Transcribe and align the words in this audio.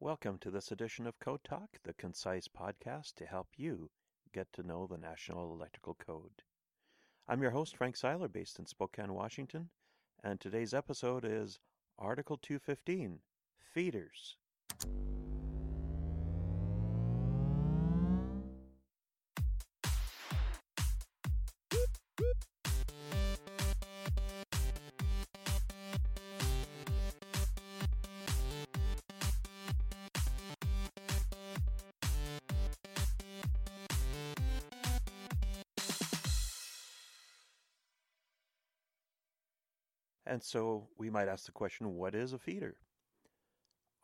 Welcome 0.00 0.38
to 0.42 0.52
this 0.52 0.70
edition 0.70 1.08
of 1.08 1.18
Code 1.18 1.42
Talk, 1.42 1.70
the 1.82 1.92
concise 1.92 2.46
podcast 2.46 3.16
to 3.16 3.26
help 3.26 3.48
you 3.56 3.90
get 4.32 4.46
to 4.52 4.62
know 4.62 4.86
the 4.86 4.96
National 4.96 5.52
Electrical 5.52 5.94
Code. 5.94 6.44
I'm 7.26 7.42
your 7.42 7.50
host, 7.50 7.76
Frank 7.76 7.96
Seiler, 7.96 8.28
based 8.28 8.60
in 8.60 8.66
Spokane, 8.66 9.12
Washington, 9.12 9.70
and 10.22 10.38
today's 10.38 10.72
episode 10.72 11.24
is 11.24 11.58
Article 11.98 12.38
215 12.40 13.18
Feeders. 13.74 14.36
And 40.38 40.44
so 40.44 40.86
we 40.96 41.10
might 41.10 41.26
ask 41.26 41.46
the 41.46 41.50
question 41.50 41.96
what 41.96 42.14
is 42.14 42.32
a 42.32 42.38
feeder? 42.38 42.76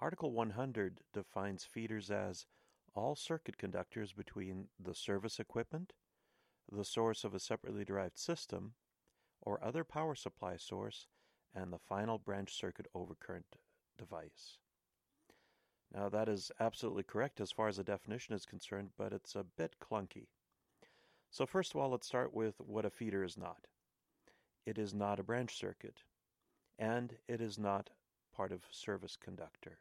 Article 0.01 0.33
100 0.33 1.03
defines 1.13 1.63
feeders 1.63 2.11
as 2.11 2.45
all 2.93 3.15
circuit 3.15 3.57
conductors 3.57 4.13
between 4.13 4.67
the 4.77 4.97
service 4.97 5.39
equipment, 5.39 5.93
the 6.69 6.85
source 6.85 7.23
of 7.23 7.37
a 7.37 7.39
separately 7.39 7.85
derived 7.85 8.19
system, 8.19 8.73
or 9.43 9.63
other 9.63 9.85
power 9.85 10.17
supply 10.17 10.57
source, 10.57 11.07
and 11.55 11.73
the 11.73 11.79
final 11.79 12.19
branch 12.19 12.53
circuit 12.53 12.89
overcurrent 12.97 13.55
device. 13.97 14.59
Now, 15.95 16.09
that 16.09 16.29
is 16.29 16.51
absolutely 16.59 17.05
correct 17.05 17.41
as 17.41 17.53
far 17.53 17.69
as 17.69 17.77
the 17.77 17.85
definition 17.85 18.35
is 18.35 18.45
concerned, 18.45 18.91
but 18.99 19.13
it's 19.13 19.37
a 19.37 19.47
bit 19.57 19.77
clunky. 19.81 20.27
So, 21.31 21.47
first 21.47 21.77
of 21.77 21.81
all, 21.81 21.91
let's 21.91 22.09
start 22.09 22.35
with 22.35 22.57
what 22.59 22.85
a 22.85 22.91
feeder 22.91 23.23
is 23.23 23.37
not. 23.37 23.69
It 24.67 24.79
is 24.79 24.93
not 24.93 25.21
a 25.21 25.23
branch 25.23 25.57
circuit 25.57 26.03
and 26.79 27.17
it 27.29 27.41
is 27.41 27.59
not 27.59 27.91
part 28.35 28.53
of 28.53 28.63
service 28.71 29.17
conductor. 29.17 29.79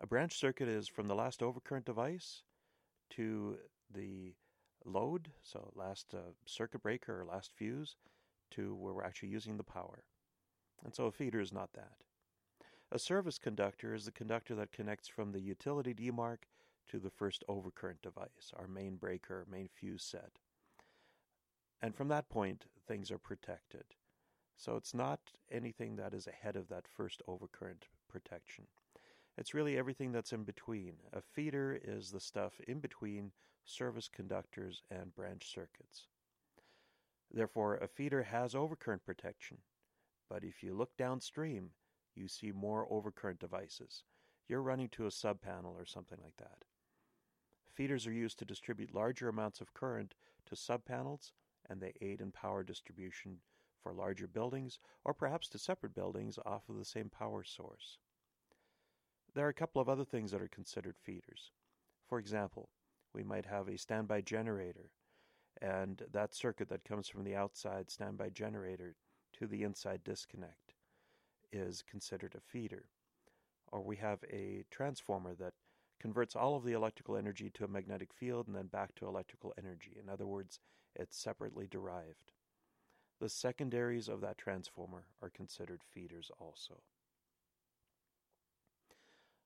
A 0.00 0.06
branch 0.06 0.36
circuit 0.36 0.68
is 0.68 0.88
from 0.88 1.06
the 1.06 1.14
last 1.14 1.40
overcurrent 1.40 1.84
device 1.84 2.42
to 3.10 3.58
the 3.92 4.34
load, 4.84 5.30
so 5.42 5.72
last 5.74 6.14
uh, 6.14 6.32
circuit 6.46 6.82
breaker 6.82 7.20
or 7.20 7.24
last 7.24 7.52
fuse, 7.54 7.96
to 8.50 8.74
where 8.74 8.92
we're 8.92 9.04
actually 9.04 9.28
using 9.28 9.56
the 9.56 9.64
power. 9.64 10.04
And 10.84 10.94
so 10.94 11.06
a 11.06 11.12
feeder 11.12 11.40
is 11.40 11.52
not 11.52 11.72
that. 11.74 11.96
A 12.92 12.98
service 12.98 13.38
conductor 13.38 13.94
is 13.94 14.04
the 14.04 14.12
conductor 14.12 14.54
that 14.56 14.72
connects 14.72 15.08
from 15.08 15.32
the 15.32 15.40
utility 15.40 15.94
demarc 15.94 16.38
to 16.88 16.98
the 16.98 17.10
first 17.10 17.42
overcurrent 17.48 18.02
device, 18.02 18.52
our 18.54 18.68
main 18.68 18.96
breaker, 18.96 19.46
main 19.50 19.68
fuse 19.72 20.04
set. 20.04 20.38
And 21.80 21.94
from 21.94 22.08
that 22.08 22.28
point, 22.28 22.66
things 22.86 23.10
are 23.10 23.18
protected. 23.18 23.84
So 24.56 24.76
it's 24.76 24.94
not 24.94 25.20
anything 25.50 25.96
that 25.96 26.14
is 26.14 26.26
ahead 26.26 26.56
of 26.56 26.68
that 26.68 26.86
first 26.88 27.22
overcurrent 27.28 27.88
protection. 28.08 28.66
It's 29.36 29.54
really 29.54 29.76
everything 29.76 30.12
that's 30.12 30.32
in 30.32 30.44
between. 30.44 30.94
A 31.12 31.20
feeder 31.20 31.78
is 31.82 32.10
the 32.10 32.20
stuff 32.20 32.60
in 32.68 32.78
between 32.78 33.32
service 33.64 34.08
conductors 34.08 34.82
and 34.90 35.14
branch 35.14 35.52
circuits. 35.52 36.06
Therefore, 37.32 37.76
a 37.76 37.88
feeder 37.88 38.22
has 38.22 38.54
overcurrent 38.54 39.04
protection. 39.04 39.58
But 40.30 40.44
if 40.44 40.62
you 40.62 40.74
look 40.74 40.96
downstream, 40.96 41.70
you 42.14 42.28
see 42.28 42.52
more 42.52 42.86
overcurrent 42.88 43.40
devices. 43.40 44.04
You're 44.48 44.62
running 44.62 44.88
to 44.90 45.06
a 45.06 45.10
sub 45.10 45.40
panel 45.40 45.74
or 45.76 45.84
something 45.84 46.18
like 46.22 46.36
that. 46.36 46.64
Feeders 47.72 48.06
are 48.06 48.12
used 48.12 48.38
to 48.38 48.44
distribute 48.44 48.94
larger 48.94 49.28
amounts 49.28 49.60
of 49.60 49.74
current 49.74 50.14
to 50.46 50.54
sub 50.54 50.84
panels, 50.84 51.32
and 51.68 51.80
they 51.80 51.94
aid 52.00 52.20
in 52.20 52.30
power 52.30 52.62
distribution 52.62 53.38
for 53.84 53.92
larger 53.92 54.26
buildings 54.26 54.78
or 55.04 55.12
perhaps 55.14 55.48
to 55.50 55.58
separate 55.58 55.94
buildings 55.94 56.38
off 56.44 56.68
of 56.68 56.78
the 56.78 56.84
same 56.84 57.10
power 57.10 57.44
source. 57.44 57.98
There 59.34 59.44
are 59.46 59.50
a 59.50 59.54
couple 59.54 59.82
of 59.82 59.88
other 59.88 60.04
things 60.04 60.30
that 60.30 60.40
are 60.40 60.48
considered 60.48 60.96
feeders. 60.98 61.52
For 62.08 62.18
example, 62.18 62.70
we 63.12 63.22
might 63.22 63.46
have 63.46 63.68
a 63.68 63.76
standby 63.76 64.22
generator, 64.22 64.90
and 65.60 66.02
that 66.12 66.34
circuit 66.34 66.68
that 66.70 66.84
comes 66.84 67.08
from 67.08 67.24
the 67.24 67.36
outside 67.36 67.90
standby 67.90 68.30
generator 68.30 68.96
to 69.34 69.46
the 69.46 69.62
inside 69.62 70.02
disconnect 70.02 70.74
is 71.52 71.82
considered 71.82 72.34
a 72.34 72.40
feeder. 72.40 72.84
Or 73.70 73.82
we 73.82 73.96
have 73.96 74.20
a 74.32 74.64
transformer 74.70 75.34
that 75.34 75.54
converts 76.00 76.36
all 76.36 76.56
of 76.56 76.64
the 76.64 76.72
electrical 76.72 77.16
energy 77.16 77.50
to 77.54 77.64
a 77.64 77.68
magnetic 77.68 78.12
field 78.12 78.46
and 78.46 78.56
then 78.56 78.66
back 78.66 78.94
to 78.94 79.06
electrical 79.06 79.52
energy. 79.58 79.96
In 80.00 80.08
other 80.08 80.26
words, 80.26 80.60
it's 80.94 81.16
separately 81.16 81.66
derived. 81.66 82.32
The 83.20 83.28
secondaries 83.28 84.08
of 84.08 84.20
that 84.20 84.38
transformer 84.38 85.04
are 85.22 85.30
considered 85.30 85.82
feeders 85.82 86.30
also. 86.38 86.82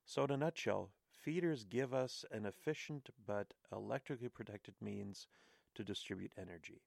So, 0.05 0.25
in 0.25 0.31
a 0.31 0.37
nutshell, 0.37 0.91
feeders 1.13 1.65
give 1.65 1.93
us 1.93 2.25
an 2.31 2.47
efficient 2.47 3.11
but 3.27 3.53
electrically 3.71 4.31
protected 4.31 4.75
means 4.81 5.27
to 5.75 5.85
distribute 5.85 6.33
energy. 6.39 6.81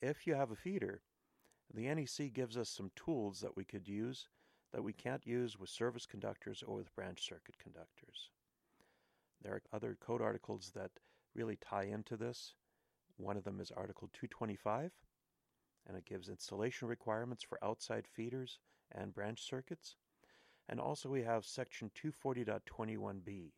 If 0.00 0.26
you 0.26 0.34
have 0.34 0.50
a 0.50 0.56
feeder, 0.56 1.02
the 1.74 1.92
NEC 1.92 2.32
gives 2.32 2.56
us 2.56 2.68
some 2.68 2.90
tools 2.94 3.40
that 3.40 3.56
we 3.56 3.64
could 3.64 3.88
use 3.88 4.28
that 4.72 4.82
we 4.82 4.92
can't 4.92 5.26
use 5.26 5.58
with 5.58 5.68
service 5.68 6.06
conductors 6.06 6.62
or 6.66 6.76
with 6.76 6.94
branch 6.94 7.28
circuit 7.28 7.58
conductors. 7.58 8.30
There 9.42 9.52
are 9.52 9.62
other 9.72 9.96
code 10.00 10.22
articles 10.22 10.72
that 10.74 10.90
really 11.34 11.56
tie 11.56 11.84
into 11.84 12.16
this. 12.16 12.54
One 13.16 13.36
of 13.36 13.44
them 13.44 13.60
is 13.60 13.70
Article 13.70 14.08
225, 14.12 14.90
and 15.86 15.96
it 15.96 16.04
gives 16.04 16.28
installation 16.28 16.88
requirements 16.88 17.42
for 17.42 17.62
outside 17.64 18.06
feeders 18.06 18.58
and 18.90 19.14
branch 19.14 19.42
circuits. 19.42 19.96
And 20.68 20.80
also 20.80 21.08
we 21.08 21.22
have 21.22 21.44
section 21.44 21.90
240.21b. 22.00 23.52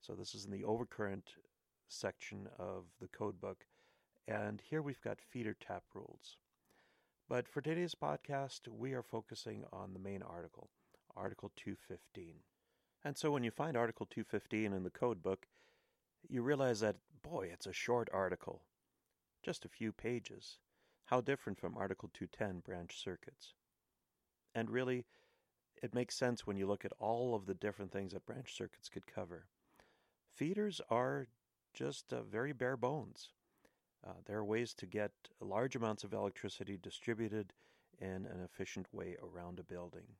So 0.00 0.14
this 0.14 0.34
is 0.34 0.44
in 0.44 0.50
the 0.50 0.64
overcurrent 0.64 1.34
section 1.88 2.48
of 2.58 2.84
the 3.00 3.08
code 3.08 3.40
book. 3.40 3.66
And 4.26 4.62
here 4.68 4.82
we've 4.82 5.00
got 5.00 5.20
feeder 5.20 5.54
tap 5.54 5.84
rules. 5.94 6.38
But 7.28 7.48
for 7.48 7.60
today's 7.60 7.94
podcast, 7.94 8.68
we 8.68 8.92
are 8.92 9.02
focusing 9.02 9.64
on 9.72 9.92
the 9.92 9.98
main 9.98 10.22
article, 10.22 10.70
Article 11.16 11.50
215. 11.56 12.34
And 13.04 13.16
so 13.16 13.30
when 13.30 13.42
you 13.42 13.50
find 13.50 13.76
Article 13.76 14.06
215 14.06 14.72
in 14.72 14.82
the 14.82 14.90
code 14.90 15.22
book, 15.22 15.46
you 16.28 16.42
realize 16.42 16.80
that, 16.80 16.96
boy, 17.22 17.48
it's 17.52 17.66
a 17.66 17.72
short 17.72 18.08
article, 18.12 18.62
just 19.42 19.64
a 19.64 19.68
few 19.68 19.92
pages. 19.92 20.58
How 21.12 21.20
different 21.20 21.58
from 21.58 21.76
Article 21.76 22.08
210 22.14 22.60
branch 22.60 22.98
circuits. 22.98 23.52
And 24.54 24.70
really, 24.70 25.04
it 25.82 25.92
makes 25.92 26.16
sense 26.16 26.46
when 26.46 26.56
you 26.56 26.66
look 26.66 26.86
at 26.86 26.94
all 26.98 27.34
of 27.34 27.44
the 27.44 27.52
different 27.52 27.92
things 27.92 28.14
that 28.14 28.24
branch 28.24 28.56
circuits 28.56 28.88
could 28.88 29.06
cover. 29.06 29.44
Feeders 30.34 30.80
are 30.88 31.26
just 31.74 32.14
uh, 32.14 32.22
very 32.22 32.54
bare 32.54 32.78
bones. 32.78 33.28
Uh, 34.02 34.14
there 34.24 34.38
are 34.38 34.44
ways 34.46 34.72
to 34.72 34.86
get 34.86 35.10
large 35.38 35.76
amounts 35.76 36.02
of 36.02 36.14
electricity 36.14 36.78
distributed 36.82 37.52
in 38.00 38.24
an 38.24 38.40
efficient 38.42 38.86
way 38.90 39.18
around 39.22 39.58
a 39.58 39.64
building. 39.64 40.16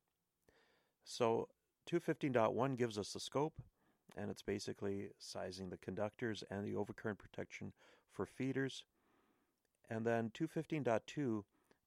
So, 1.04 1.48
215.1 1.90 2.76
gives 2.76 2.98
us 2.98 3.14
the 3.14 3.20
scope, 3.20 3.62
and 4.14 4.30
it's 4.30 4.42
basically 4.42 5.08
sizing 5.18 5.70
the 5.70 5.78
conductors 5.78 6.44
and 6.50 6.66
the 6.66 6.74
overcurrent 6.74 7.16
protection 7.16 7.72
for 8.10 8.26
feeders 8.26 8.84
and 9.92 10.06
then 10.06 10.30
215.2 10.32 11.44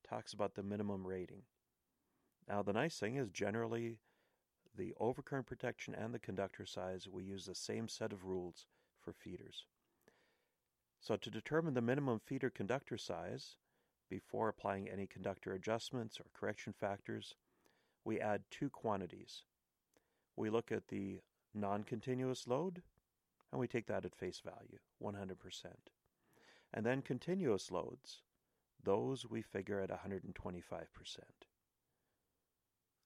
talks 0.07 0.31
about 0.31 0.53
the 0.53 0.61
minimum 0.61 1.07
rating. 1.07 1.41
Now, 2.47 2.61
the 2.61 2.73
nice 2.73 2.99
thing 2.99 3.15
is 3.15 3.29
generally 3.31 3.97
the 4.77 4.93
overcurrent 5.01 5.47
protection 5.47 5.95
and 5.95 6.13
the 6.13 6.19
conductor 6.19 6.67
size, 6.67 7.07
we 7.11 7.23
use 7.23 7.45
the 7.45 7.55
same 7.55 7.87
set 7.87 8.13
of 8.13 8.25
rules 8.25 8.67
for 9.01 9.11
feeders. 9.11 9.65
So, 11.01 11.15
to 11.15 11.31
determine 11.31 11.73
the 11.73 11.81
minimum 11.81 12.19
feeder 12.23 12.51
conductor 12.51 12.97
size, 12.97 13.55
before 14.07 14.49
applying 14.49 14.87
any 14.87 15.07
conductor 15.07 15.53
adjustments 15.53 16.19
or 16.19 16.25
correction 16.31 16.73
factors, 16.79 17.33
we 18.03 18.19
add 18.19 18.43
two 18.51 18.69
quantities. 18.69 19.45
We 20.35 20.51
look 20.51 20.71
at 20.71 20.89
the 20.89 21.21
non 21.55 21.83
continuous 21.83 22.45
load, 22.45 22.83
and 23.51 23.59
we 23.59 23.67
take 23.67 23.87
that 23.87 24.05
at 24.05 24.13
face 24.13 24.43
value, 24.45 24.77
100%. 25.01 25.94
And 26.75 26.85
then 26.85 27.01
continuous 27.01 27.71
loads, 27.71 28.21
those 28.83 29.25
we 29.25 29.41
figure 29.41 29.79
at 29.79 29.89
125%. 29.89 30.33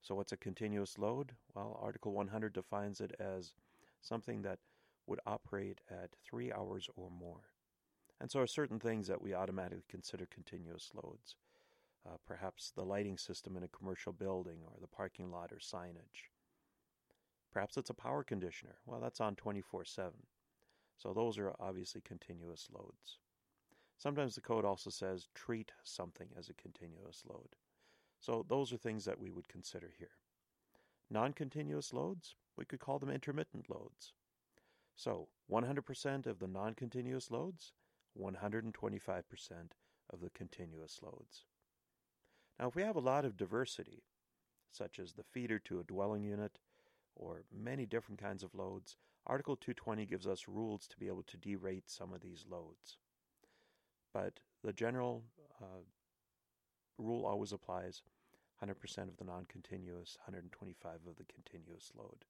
So, 0.01 0.16
what's 0.16 0.31
a 0.31 0.38
continuous 0.38 0.98
load? 0.98 1.33
Well, 1.54 1.80
Article 1.80 2.13
100 2.13 2.51
defines 2.51 3.00
it 3.00 3.12
as 3.19 3.54
something 4.01 4.42
that 4.42 4.57
would 5.06 5.19
operate 5.27 5.81
at 5.92 6.16
three 6.27 6.51
hours 6.51 6.89
or 6.95 7.12
more. 7.12 7.51
And 8.19 8.31
so, 8.31 8.39
are 8.39 8.48
certain 8.48 8.80
things 8.80 9.06
that 9.06 9.21
we 9.21 9.36
automatically 9.36 9.83
consider 9.88 10.25
continuous 10.25 10.89
loads. 10.95 11.36
Uh, 12.07 12.18
perhaps 12.25 12.71
the 12.75 12.83
lighting 12.86 13.19
system 13.19 13.56
in 13.56 13.63
a 13.63 13.68
commercial 13.68 14.13
building 14.13 14.62
or 14.66 14.74
the 14.81 14.88
parking 14.88 15.30
lot 15.30 15.51
or 15.51 15.57
signage. 15.57 16.31
Perhaps 17.51 17.77
it's 17.77 17.89
a 17.92 17.94
power 17.94 18.24
conditioner. 18.24 18.77
Well, 18.88 19.00
that's 19.00 19.21
on 19.21 19.36
24 19.36 19.86
7. 19.86 20.13
So 20.98 21.13
those 21.13 21.38
are 21.38 21.54
obviously 21.60 22.01
continuous 22.01 22.68
loads. 22.74 23.19
Sometimes 24.00 24.34
the 24.34 24.42
code 24.42 24.63
also 24.63 24.90
says 24.90 25.28
treat 25.36 25.74
something 25.84 26.30
as 26.38 26.48
a 26.48 26.54
continuous 26.54 27.24
load. 27.28 27.57
So 28.22 28.46
those 28.48 28.72
are 28.72 28.78
things 28.78 29.04
that 29.04 29.19
we 29.19 29.30
would 29.30 29.50
consider 29.50 29.92
here. 29.98 30.16
Non 31.10 31.34
continuous 31.34 31.94
loads, 31.94 32.36
we 32.57 32.63
could 32.63 32.80
call 32.80 32.98
them 32.98 33.10
intermittent 33.10 33.69
loads. 33.69 34.13
So 34.96 35.28
100% 35.51 36.25
of 36.28 36.40
the 36.40 36.48
non 36.48 36.75
continuous 36.75 37.30
loads, 37.30 37.74
125% 38.18 39.24
of 40.10 40.22
the 40.22 40.30
continuous 40.30 41.00
loads. 41.04 41.45
Now, 42.57 42.69
if 42.69 42.75
we 42.75 42.84
have 42.84 42.95
a 42.95 43.02
lot 43.02 43.25
of 43.25 43.38
diversity, 43.38 44.04
such 44.72 44.98
as 44.98 45.13
the 45.13 45.24
feeder 45.24 45.60
to 45.60 45.80
a 45.80 45.84
dwelling 45.84 46.24
unit 46.24 46.60
or 47.16 47.44
many 47.54 47.86
different 47.86 48.22
kinds 48.22 48.44
of 48.44 48.56
loads, 48.56 48.95
Article 49.25 49.57
220 49.57 50.06
gives 50.06 50.25
us 50.25 50.48
rules 50.48 50.88
to 50.88 50.98
be 50.98 51.07
able 51.07 51.24
to 51.24 51.38
derate 51.38 51.84
some 51.88 52.13
of 52.13 52.22
these 52.22 52.45
loads. 52.50 52.98
But 54.14 54.40
the 54.64 54.74
general 54.74 55.24
uh, 55.62 55.84
rule 56.98 57.26
always 57.26 57.52
applies 57.52 58.02
100% 58.64 58.74
of 59.08 59.18
the 59.18 59.24
non 59.24 59.46
continuous, 59.46 60.18
125 60.26 60.92
of 61.08 61.16
the 61.18 61.26
continuous 61.26 61.92
load, 61.98 62.26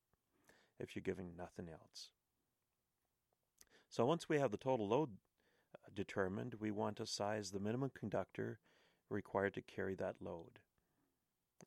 if 0.79 0.95
you're 0.95 1.03
giving 1.03 1.35
nothing 1.37 1.69
else. 1.69 2.09
So 3.89 4.05
once 4.05 4.29
we 4.29 4.37
have 4.37 4.51
the 4.51 4.57
total 4.57 4.87
load 4.87 5.09
uh, 5.73 5.89
determined, 5.95 6.55
we 6.59 6.69
want 6.71 6.97
to 6.97 7.07
size 7.07 7.49
the 7.51 7.59
minimum 7.59 7.91
conductor 7.97 8.59
required 9.09 9.55
to 9.55 9.61
carry 9.61 9.95
that 9.95 10.21
load. 10.21 10.59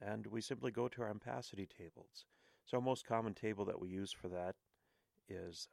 And 0.00 0.26
we 0.26 0.41
simply 0.41 0.70
go 0.70 0.88
to 0.88 1.03
our 1.03 1.12
ampacity 1.12 1.69
tables. 1.69 2.26
So 2.65 2.76
our 2.76 2.82
most 2.82 3.05
common 3.05 3.35
table 3.35 3.65
that 3.65 3.81
we 3.81 3.88
use 3.88 4.12
for 4.12 4.29
that 4.29 4.55
is 5.29 5.67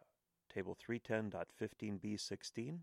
table 0.52 0.76
310.15b16 0.90 2.80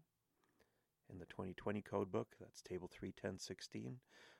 in 1.10 1.18
the 1.18 1.26
2020 1.26 1.82
code 1.82 2.10
book. 2.10 2.28
That's 2.40 2.62
table 2.62 2.88
310.16. 2.88 3.96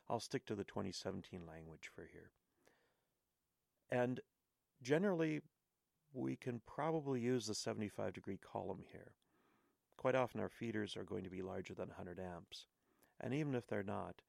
I'll 0.09 0.19
stick 0.19 0.45
to 0.45 0.55
the 0.55 0.63
2017 0.63 1.41
language 1.45 1.89
for 1.93 2.07
here. 2.11 2.31
And 3.89 4.19
generally, 4.81 5.41
we 6.13 6.35
can 6.35 6.61
probably 6.65 7.19
use 7.19 7.45
the 7.45 7.55
75 7.55 8.13
degree 8.13 8.37
column 8.37 8.83
here. 8.91 9.13
Quite 9.97 10.15
often 10.15 10.39
our 10.39 10.49
feeders 10.49 10.95
are 10.95 11.03
going 11.03 11.23
to 11.23 11.29
be 11.29 11.41
larger 11.41 11.73
than 11.73 11.89
100 11.89 12.19
amps. 12.19 12.65
And 13.19 13.33
even 13.33 13.55
if 13.55 13.67
they're 13.67 13.83
not, 13.83 14.21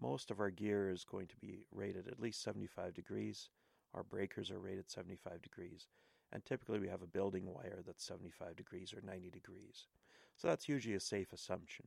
most 0.00 0.30
of 0.30 0.40
our 0.40 0.50
gear 0.50 0.90
is 0.90 1.04
going 1.04 1.26
to 1.28 1.36
be 1.36 1.64
rated 1.72 2.06
at 2.06 2.20
least 2.20 2.42
75 2.42 2.94
degrees. 2.94 3.48
Our 3.94 4.04
breakers 4.04 4.50
are 4.50 4.58
rated 4.58 4.90
75 4.90 5.42
degrees. 5.42 5.88
And 6.32 6.44
typically 6.44 6.78
we 6.78 6.88
have 6.88 7.02
a 7.02 7.06
building 7.06 7.46
wire 7.46 7.80
that's 7.84 8.04
75 8.04 8.56
degrees 8.56 8.92
or 8.92 9.00
90 9.04 9.30
degrees. 9.30 9.86
So 10.36 10.48
that's 10.48 10.68
usually 10.68 10.94
a 10.94 11.00
safe 11.00 11.32
assumption. 11.32 11.86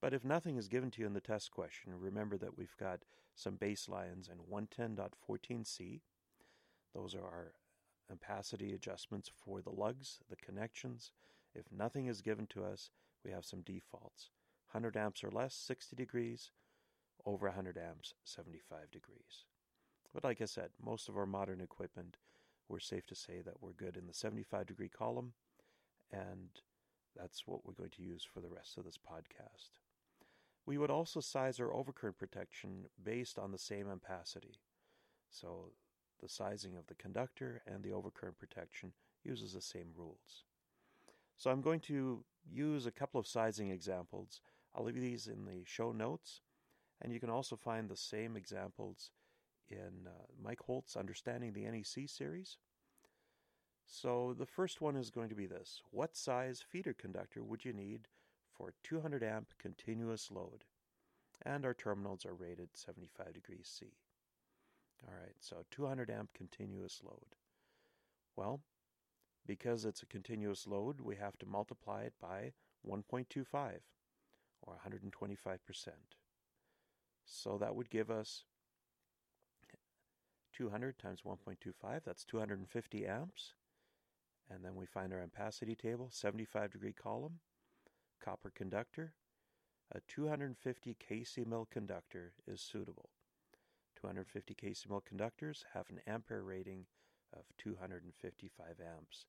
But 0.00 0.14
if 0.14 0.24
nothing 0.24 0.56
is 0.56 0.68
given 0.68 0.90
to 0.92 1.00
you 1.00 1.06
in 1.06 1.14
the 1.14 1.20
test 1.20 1.50
question, 1.50 1.92
remember 1.98 2.36
that 2.38 2.56
we've 2.56 2.76
got 2.78 3.00
some 3.34 3.56
baselines 3.56 4.30
in 4.30 4.38
110.14c. 4.50 6.00
Those 6.94 7.14
are 7.14 7.22
our 7.22 7.52
ampacity 8.12 8.74
adjustments 8.74 9.30
for 9.44 9.60
the 9.60 9.70
lugs, 9.70 10.20
the 10.30 10.36
connections. 10.36 11.12
If 11.54 11.64
nothing 11.76 12.06
is 12.06 12.22
given 12.22 12.46
to 12.48 12.64
us, 12.64 12.90
we 13.24 13.32
have 13.32 13.44
some 13.44 13.62
defaults. 13.62 14.30
100 14.72 14.96
amps 14.96 15.24
or 15.24 15.30
less, 15.30 15.54
60 15.54 15.96
degrees. 15.96 16.50
Over 17.26 17.46
100 17.46 17.76
amps, 17.76 18.14
75 18.24 18.90
degrees. 18.92 19.44
But 20.14 20.24
like 20.24 20.40
I 20.40 20.46
said, 20.46 20.70
most 20.82 21.08
of 21.08 21.16
our 21.16 21.26
modern 21.26 21.60
equipment, 21.60 22.16
we're 22.68 22.78
safe 22.78 23.06
to 23.06 23.14
say 23.14 23.40
that 23.44 23.60
we're 23.60 23.72
good 23.72 23.96
in 23.96 24.06
the 24.06 24.14
75 24.14 24.66
degree 24.66 24.88
column, 24.88 25.32
and 26.12 26.50
that's 27.18 27.46
what 27.46 27.64
we're 27.64 27.72
going 27.72 27.90
to 27.96 28.02
use 28.02 28.24
for 28.24 28.40
the 28.40 28.48
rest 28.48 28.78
of 28.78 28.84
this 28.84 28.98
podcast. 28.98 29.70
We 30.66 30.78
would 30.78 30.90
also 30.90 31.20
size 31.20 31.58
our 31.58 31.68
overcurrent 31.68 32.18
protection 32.18 32.84
based 33.02 33.38
on 33.38 33.52
the 33.52 33.58
same 33.58 33.86
ampacity. 33.86 34.58
So 35.30 35.72
the 36.20 36.28
sizing 36.28 36.76
of 36.76 36.86
the 36.86 36.94
conductor 36.94 37.62
and 37.66 37.82
the 37.82 37.90
overcurrent 37.90 38.38
protection 38.38 38.92
uses 39.24 39.52
the 39.52 39.60
same 39.60 39.88
rules. 39.96 40.44
So 41.36 41.50
I'm 41.50 41.60
going 41.60 41.80
to 41.80 42.24
use 42.50 42.86
a 42.86 42.90
couple 42.90 43.20
of 43.20 43.26
sizing 43.26 43.70
examples. 43.70 44.40
I'll 44.74 44.84
leave 44.84 45.00
these 45.00 45.26
in 45.26 45.44
the 45.44 45.62
show 45.64 45.92
notes, 45.92 46.42
and 47.00 47.12
you 47.12 47.20
can 47.20 47.30
also 47.30 47.56
find 47.56 47.88
the 47.88 47.96
same 47.96 48.36
examples 48.36 49.10
in 49.70 50.06
uh, 50.06 50.24
Mike 50.42 50.60
Holt's 50.60 50.96
Understanding 50.96 51.52
the 51.52 51.64
NEC 51.64 52.08
series. 52.08 52.58
So 53.90 54.34
the 54.38 54.46
first 54.46 54.80
one 54.82 54.96
is 54.96 55.10
going 55.10 55.30
to 55.30 55.34
be 55.34 55.46
this. 55.46 55.80
What 55.90 56.14
size 56.14 56.62
feeder 56.62 56.92
conductor 56.92 57.42
would 57.42 57.64
you 57.64 57.72
need 57.72 58.06
for 58.52 58.74
200 58.82 59.22
amp 59.22 59.54
continuous 59.58 60.30
load? 60.30 60.64
And 61.42 61.64
our 61.64 61.74
terminals 61.74 62.26
are 62.26 62.34
rated 62.34 62.68
75 62.74 63.32
degrees 63.32 63.66
C. 63.66 63.86
All 65.06 65.14
right, 65.18 65.36
so 65.40 65.64
200 65.70 66.10
amp 66.10 66.34
continuous 66.34 67.00
load. 67.02 67.36
Well, 68.36 68.60
because 69.46 69.84
it's 69.84 70.02
a 70.02 70.06
continuous 70.06 70.66
load, 70.66 71.00
we 71.00 71.16
have 71.16 71.38
to 71.38 71.46
multiply 71.46 72.02
it 72.02 72.12
by 72.20 72.52
1.25 72.86 73.46
or 74.62 74.78
125%. 74.86 75.88
So 77.24 77.56
that 77.58 77.74
would 77.74 77.88
give 77.88 78.10
us 78.10 78.44
200 80.52 80.98
times 80.98 81.20
1.25, 81.24 82.02
that's 82.04 82.24
250 82.24 83.06
amps. 83.06 83.54
And 84.50 84.64
then 84.64 84.74
we 84.74 84.86
find 84.86 85.12
our 85.12 85.24
ampacity 85.24 85.76
table, 85.76 86.08
75 86.10 86.72
degree 86.72 86.92
column, 86.92 87.40
copper 88.24 88.50
conductor. 88.54 89.14
A 89.94 90.00
250 90.08 90.96
kcmil 91.10 91.70
conductor 91.70 92.32
is 92.46 92.60
suitable. 92.60 93.10
250 94.00 94.54
kcmil 94.54 95.04
conductors 95.04 95.64
have 95.74 95.86
an 95.90 96.00
ampere 96.06 96.42
rating 96.42 96.86
of 97.32 97.44
255 97.58 98.66
amps. 98.80 99.26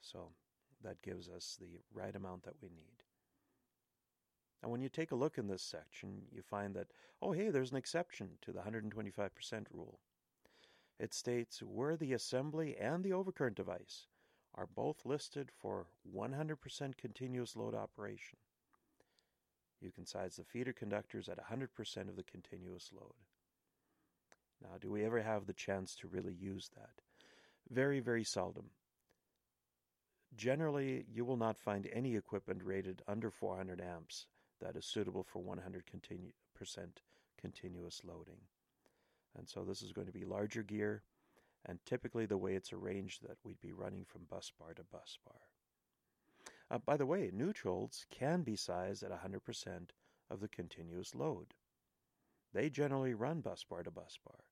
So 0.00 0.30
that 0.82 1.02
gives 1.02 1.28
us 1.28 1.56
the 1.60 1.80
right 1.92 2.14
amount 2.14 2.44
that 2.44 2.54
we 2.62 2.68
need. 2.68 3.02
Now, 4.62 4.70
when 4.70 4.80
you 4.80 4.88
take 4.88 5.10
a 5.10 5.16
look 5.16 5.38
in 5.38 5.48
this 5.48 5.62
section, 5.62 6.22
you 6.30 6.42
find 6.42 6.74
that, 6.74 6.88
oh, 7.20 7.32
hey, 7.32 7.50
there's 7.50 7.72
an 7.72 7.76
exception 7.76 8.30
to 8.42 8.52
the 8.52 8.60
125% 8.60 9.30
rule. 9.72 9.98
It 11.00 11.12
states 11.12 11.60
where 11.60 11.96
the 11.96 12.12
assembly 12.12 12.76
and 12.80 13.02
the 13.02 13.10
overcurrent 13.10 13.56
device 13.56 14.06
are 14.54 14.66
both 14.66 15.04
listed 15.04 15.50
for 15.50 15.86
100% 16.14 16.96
continuous 16.96 17.56
load 17.56 17.74
operation. 17.74 18.38
You 19.80 19.90
can 19.90 20.06
size 20.06 20.36
the 20.36 20.44
feeder 20.44 20.72
conductors 20.72 21.28
at 21.28 21.38
100% 21.38 22.08
of 22.08 22.16
the 22.16 22.22
continuous 22.22 22.90
load. 22.92 23.14
Now, 24.62 24.78
do 24.80 24.90
we 24.90 25.04
ever 25.04 25.22
have 25.22 25.46
the 25.46 25.52
chance 25.52 25.96
to 25.96 26.06
really 26.06 26.34
use 26.34 26.70
that? 26.76 27.02
Very, 27.70 28.00
very 28.00 28.24
seldom. 28.24 28.70
Generally, 30.36 31.06
you 31.12 31.24
will 31.24 31.36
not 31.36 31.58
find 31.58 31.88
any 31.92 32.16
equipment 32.16 32.62
rated 32.64 33.02
under 33.08 33.30
400 33.30 33.80
amps 33.80 34.26
that 34.60 34.76
is 34.76 34.86
suitable 34.86 35.24
for 35.24 35.42
100% 35.42 35.82
continu- 35.92 36.32
continuous 37.40 38.02
loading. 38.04 38.40
And 39.36 39.48
so 39.48 39.64
this 39.64 39.82
is 39.82 39.92
going 39.92 40.06
to 40.06 40.12
be 40.12 40.24
larger 40.24 40.62
gear, 40.62 41.02
and 41.64 41.78
typically 41.84 42.26
the 42.26 42.38
way 42.38 42.54
it's 42.54 42.72
arranged 42.72 43.22
that 43.22 43.38
we'd 43.44 43.60
be 43.60 43.72
running 43.72 44.04
from 44.04 44.24
bus 44.24 44.50
bar 44.58 44.74
to 44.74 44.82
bus 44.84 45.18
bar. 45.24 45.40
Uh, 46.70 46.78
by 46.78 46.96
the 46.96 47.06
way, 47.06 47.30
neutrals 47.32 48.06
can 48.10 48.42
be 48.42 48.56
sized 48.56 49.02
at 49.02 49.10
100% 49.10 49.90
of 50.30 50.40
the 50.40 50.48
continuous 50.48 51.14
load. 51.14 51.54
They 52.52 52.70
generally 52.70 53.14
run 53.14 53.40
bus 53.40 53.64
bar 53.64 53.82
to 53.82 53.90
bus 53.90 54.18
bar. 54.24 54.44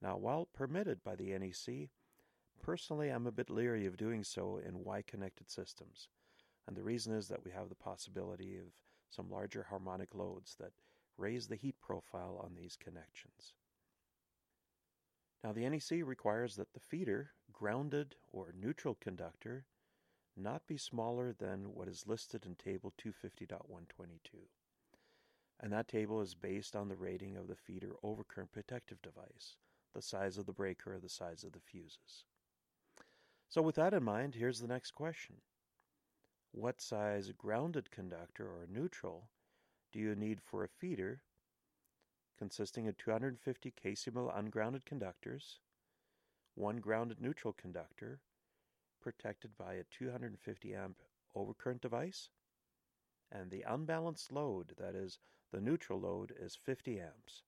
Now, 0.00 0.16
while 0.16 0.46
permitted 0.46 1.02
by 1.02 1.16
the 1.16 1.36
NEC, 1.38 1.88
personally 2.60 3.08
I'm 3.08 3.26
a 3.26 3.32
bit 3.32 3.50
leery 3.50 3.86
of 3.86 3.96
doing 3.96 4.22
so 4.22 4.58
in 4.58 4.84
Y 4.84 5.02
connected 5.06 5.50
systems. 5.50 6.08
And 6.66 6.76
the 6.76 6.82
reason 6.82 7.14
is 7.14 7.28
that 7.28 7.44
we 7.44 7.50
have 7.50 7.68
the 7.68 7.74
possibility 7.74 8.58
of 8.58 8.66
some 9.10 9.30
larger 9.30 9.62
harmonic 9.62 10.14
loads 10.14 10.56
that 10.60 10.72
raise 11.16 11.46
the 11.46 11.56
heat 11.56 11.76
profile 11.80 12.40
on 12.42 12.54
these 12.54 12.76
connections. 12.76 13.54
Now, 15.44 15.52
the 15.52 15.68
NEC 15.68 16.02
requires 16.02 16.56
that 16.56 16.72
the 16.72 16.80
feeder, 16.80 17.32
grounded 17.52 18.16
or 18.32 18.54
neutral 18.58 18.94
conductor, 18.94 19.66
not 20.34 20.66
be 20.66 20.78
smaller 20.78 21.34
than 21.34 21.74
what 21.74 21.86
is 21.86 22.06
listed 22.06 22.46
in 22.46 22.54
Table 22.54 22.94
250.122. 22.98 23.50
And 25.60 25.70
that 25.70 25.86
table 25.86 26.22
is 26.22 26.34
based 26.34 26.74
on 26.74 26.88
the 26.88 26.96
rating 26.96 27.36
of 27.36 27.46
the 27.46 27.54
feeder 27.54 27.92
overcurrent 28.02 28.52
protective 28.52 29.02
device, 29.02 29.56
the 29.94 30.00
size 30.00 30.38
of 30.38 30.46
the 30.46 30.52
breaker 30.52 30.94
or 30.94 30.98
the 30.98 31.10
size 31.10 31.44
of 31.44 31.52
the 31.52 31.60
fuses. 31.60 32.24
So, 33.50 33.60
with 33.60 33.74
that 33.74 33.92
in 33.92 34.02
mind, 34.02 34.34
here's 34.34 34.60
the 34.60 34.66
next 34.66 34.92
question 34.92 35.36
What 36.52 36.80
size 36.80 37.30
grounded 37.36 37.90
conductor 37.90 38.46
or 38.46 38.66
neutral 38.66 39.28
do 39.92 39.98
you 39.98 40.14
need 40.14 40.40
for 40.40 40.64
a 40.64 40.68
feeder 40.68 41.20
consisting 42.38 42.88
of 42.88 42.96
250 42.96 43.72
kcmil 43.82 44.36
ungrounded 44.36 44.84
conductors 44.84 45.60
one 46.54 46.76
grounded 46.76 47.20
neutral 47.20 47.52
conductor 47.52 48.20
protected 49.02 49.50
by 49.58 49.74
a 49.74 49.84
250 49.90 50.74
amp 50.74 50.96
overcurrent 51.36 51.80
device, 51.80 52.30
and 53.30 53.50
the 53.50 53.62
unbalanced 53.62 54.30
load, 54.30 54.74
that 54.78 54.94
is, 54.94 55.18
the 55.52 55.60
neutral 55.60 56.00
load, 56.00 56.32
is 56.40 56.54
50 56.54 57.00
amps. 57.00 57.42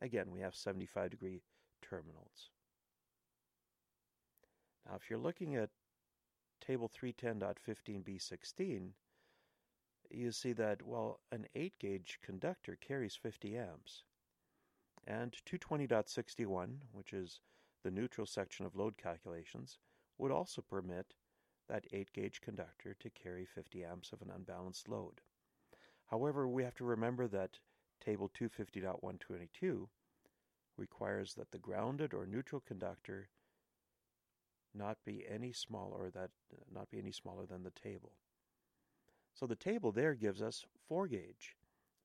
Again, 0.00 0.30
we 0.32 0.40
have 0.40 0.54
75 0.54 1.10
degree 1.10 1.42
terminals. 1.82 2.48
Now, 4.86 4.94
if 4.96 5.10
you're 5.10 5.18
looking 5.18 5.56
at 5.56 5.68
table 6.66 6.88
310.15b16, 6.88 8.92
you 10.14 10.32
see 10.32 10.52
that, 10.52 10.82
well, 10.82 11.20
an 11.30 11.46
8 11.54 11.78
gauge 11.78 12.18
conductor 12.22 12.76
carries 12.80 13.14
50 13.14 13.56
amps. 13.56 14.04
And 15.06 15.36
220.61, 15.46 16.76
which 16.92 17.12
is 17.12 17.40
the 17.82 17.90
neutral 17.90 18.26
section 18.26 18.64
of 18.64 18.76
load 18.76 18.96
calculations, 18.96 19.78
would 20.18 20.30
also 20.30 20.62
permit 20.62 21.14
that 21.68 21.86
8 21.92 22.12
gauge 22.12 22.40
conductor 22.40 22.94
to 23.00 23.10
carry 23.10 23.44
50 23.44 23.84
amps 23.84 24.12
of 24.12 24.22
an 24.22 24.30
unbalanced 24.34 24.88
load. 24.88 25.20
However, 26.06 26.46
we 26.46 26.62
have 26.62 26.74
to 26.76 26.84
remember 26.84 27.26
that 27.28 27.58
Table 28.04 28.30
250.122 28.38 29.86
requires 30.76 31.34
that 31.34 31.52
the 31.52 31.58
grounded 31.58 32.12
or 32.12 32.26
neutral 32.26 32.60
conductor 32.60 33.28
not 34.74 34.98
be 35.04 35.24
any 35.28 35.52
smaller 35.52 36.10
that 36.10 36.30
not 36.72 36.90
be 36.90 36.98
any 36.98 37.12
smaller 37.12 37.46
than 37.46 37.62
the 37.62 37.70
table. 37.70 38.12
So 39.34 39.46
the 39.46 39.56
table 39.56 39.92
there 39.92 40.14
gives 40.14 40.42
us 40.42 40.64
4 40.88 41.08
gauge 41.08 41.56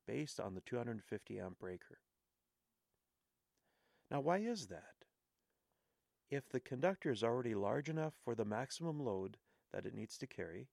based 0.08 0.40
on 0.40 0.56
the 0.56 0.62
250 0.62 1.40
amp 1.40 1.60
breaker. 1.60 2.00
Now 4.10 4.22
why 4.22 4.38
is 4.38 4.68
that? 4.68 5.06
If 6.30 6.50
the 6.50 6.60
conductor 6.60 7.12
is 7.12 7.24
already 7.24 7.56
large 7.56 7.90
enough 7.90 8.14
for 8.24 8.36
the 8.36 8.46
maximum 8.46 9.00
load 9.00 9.38
that 9.72 9.86
it 9.86 9.94
needs 9.94 10.18
to 10.18 10.28
carry, 10.28 10.68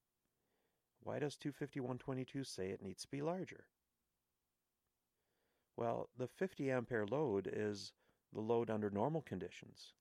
why 1.02 1.18
does 1.18 1.36
25122 1.36 2.44
say 2.44 2.70
it 2.70 2.82
needs 2.82 3.02
to 3.02 3.10
be 3.10 3.22
larger? 3.22 3.66
Well, 5.76 6.08
the 6.16 6.28
50 6.28 6.70
ampere 6.70 7.06
load 7.06 7.48
is 7.52 7.92
the 8.32 8.40
load 8.40 8.70
under 8.70 8.90
normal 8.90 9.22
conditions. 9.22 9.92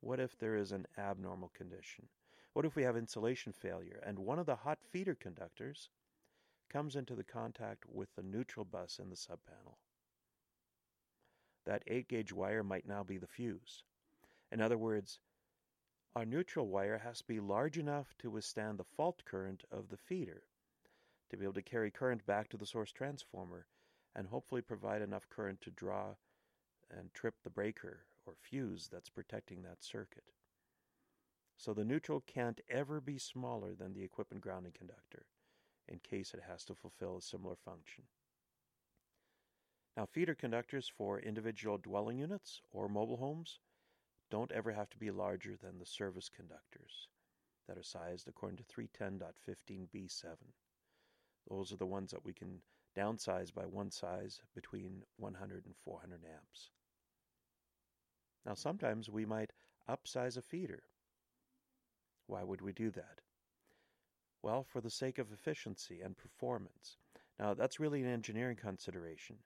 What 0.00 0.20
if 0.20 0.36
there 0.38 0.56
is 0.56 0.72
an 0.72 0.86
abnormal 0.98 1.52
condition? 1.54 2.08
What 2.54 2.64
if 2.64 2.76
we 2.76 2.84
have 2.84 2.96
insulation 2.96 3.52
failure 3.52 4.00
and 4.06 4.20
one 4.20 4.38
of 4.38 4.46
the 4.46 4.54
hot 4.54 4.78
feeder 4.80 5.16
conductors 5.16 5.90
comes 6.70 6.94
into 6.94 7.16
the 7.16 7.24
contact 7.24 7.84
with 7.92 8.14
the 8.14 8.22
neutral 8.22 8.64
bus 8.64 9.00
in 9.02 9.10
the 9.10 9.16
subpanel? 9.16 9.74
That 11.66 11.82
8 11.88 12.06
gauge 12.06 12.32
wire 12.32 12.62
might 12.62 12.86
now 12.86 13.02
be 13.02 13.18
the 13.18 13.26
fuse. 13.26 13.82
In 14.52 14.60
other 14.60 14.78
words, 14.78 15.18
our 16.14 16.24
neutral 16.24 16.68
wire 16.68 16.98
has 16.98 17.18
to 17.18 17.26
be 17.26 17.40
large 17.40 17.76
enough 17.76 18.14
to 18.18 18.30
withstand 18.30 18.78
the 18.78 18.84
fault 18.84 19.24
current 19.24 19.64
of 19.72 19.88
the 19.88 19.96
feeder, 19.96 20.44
to 21.30 21.36
be 21.36 21.44
able 21.44 21.54
to 21.54 21.62
carry 21.62 21.90
current 21.90 22.24
back 22.24 22.48
to 22.50 22.56
the 22.56 22.66
source 22.66 22.92
transformer, 22.92 23.66
and 24.14 24.28
hopefully 24.28 24.62
provide 24.62 25.02
enough 25.02 25.28
current 25.28 25.60
to 25.62 25.72
draw 25.72 26.14
and 26.88 27.12
trip 27.14 27.34
the 27.42 27.50
breaker 27.50 28.04
or 28.26 28.34
fuse 28.40 28.88
that's 28.92 29.10
protecting 29.10 29.62
that 29.62 29.82
circuit. 29.82 30.33
So 31.56 31.72
the 31.72 31.84
neutral 31.84 32.20
can't 32.26 32.60
ever 32.68 33.00
be 33.00 33.18
smaller 33.18 33.74
than 33.74 33.94
the 33.94 34.02
equipment 34.02 34.42
grounding 34.42 34.72
conductor 34.72 35.26
in 35.88 35.98
case 35.98 36.34
it 36.34 36.42
has 36.48 36.64
to 36.64 36.74
fulfill 36.74 37.16
a 37.16 37.22
similar 37.22 37.56
function. 37.56 38.04
Now, 39.96 40.06
feeder 40.06 40.34
conductors 40.34 40.88
for 40.88 41.20
individual 41.20 41.78
dwelling 41.78 42.18
units 42.18 42.60
or 42.72 42.88
mobile 42.88 43.18
homes 43.18 43.60
don't 44.30 44.50
ever 44.50 44.72
have 44.72 44.90
to 44.90 44.98
be 44.98 45.10
larger 45.10 45.56
than 45.56 45.78
the 45.78 45.86
service 45.86 46.28
conductors 46.28 47.08
that 47.68 47.78
are 47.78 47.82
sized 47.82 48.26
according 48.26 48.56
to 48.56 48.64
310.15b7. 48.64 50.24
Those 51.48 51.72
are 51.72 51.76
the 51.76 51.86
ones 51.86 52.10
that 52.10 52.24
we 52.24 52.32
can 52.32 52.60
downsize 52.96 53.52
by 53.52 53.66
one 53.66 53.90
size 53.90 54.40
between 54.54 55.04
100 55.16 55.66
and 55.66 55.76
400 55.84 56.20
amps. 56.24 56.70
Now, 58.44 58.54
sometimes 58.54 59.08
we 59.08 59.24
might 59.24 59.52
upsize 59.88 60.36
a 60.36 60.42
feeder. 60.42 60.82
Why 62.26 62.42
would 62.42 62.60
we 62.60 62.72
do 62.72 62.90
that? 62.90 63.20
Well, 64.42 64.64
for 64.64 64.80
the 64.80 64.90
sake 64.90 65.18
of 65.18 65.32
efficiency 65.32 66.00
and 66.02 66.16
performance. 66.16 66.98
Now, 67.38 67.54
that's 67.54 67.80
really 67.80 68.02
an 68.02 68.08
engineering 68.08 68.56
consideration. 68.56 69.36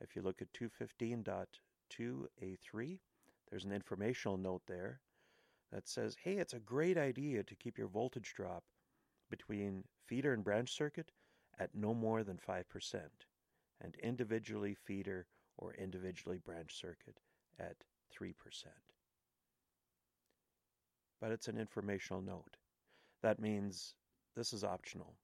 If 0.00 0.16
you 0.16 0.22
look 0.22 0.40
at 0.40 0.52
215.2a3, 0.52 2.98
there's 3.50 3.64
an 3.64 3.72
informational 3.72 4.36
note 4.36 4.62
there 4.66 5.00
that 5.72 5.88
says, 5.88 6.16
hey, 6.22 6.34
it's 6.34 6.54
a 6.54 6.60
great 6.60 6.96
idea 6.96 7.42
to 7.42 7.54
keep 7.54 7.78
your 7.78 7.88
voltage 7.88 8.32
drop 8.34 8.64
between 9.30 9.84
feeder 10.06 10.32
and 10.32 10.42
branch 10.42 10.74
circuit 10.74 11.12
at 11.58 11.74
no 11.74 11.92
more 11.92 12.24
than 12.24 12.38
5%, 12.38 12.64
and 13.80 13.96
individually 13.96 14.74
feeder 14.74 15.26
or 15.58 15.74
individually 15.74 16.38
branch 16.38 16.74
circuit 16.74 17.20
at 17.58 17.84
3%. 18.18 18.34
But 21.20 21.32
it's 21.32 21.48
an 21.48 21.58
informational 21.58 22.22
note. 22.22 22.56
That 23.22 23.40
means 23.40 23.94
this 24.36 24.52
is 24.52 24.64
optional. 24.64 25.14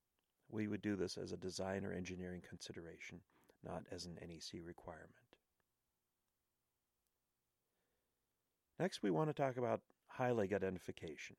We 0.51 0.67
would 0.67 0.83
do 0.83 0.97
this 0.97 1.17
as 1.17 1.33
a 1.33 1.37
design 1.37 1.85
or 1.85 1.93
engineering 1.93 2.43
consideration, 2.49 3.21
not 3.65 3.85
as 3.91 4.05
an 4.05 4.19
NEC 4.21 4.61
requirement. 4.65 5.13
Next, 8.79 9.03
we 9.03 9.11
want 9.11 9.31
to 9.31 9.35
talk 9.35 9.57
about 9.57 9.81
high 10.09 10.33
leg 10.33 10.53
identification. 10.53 11.37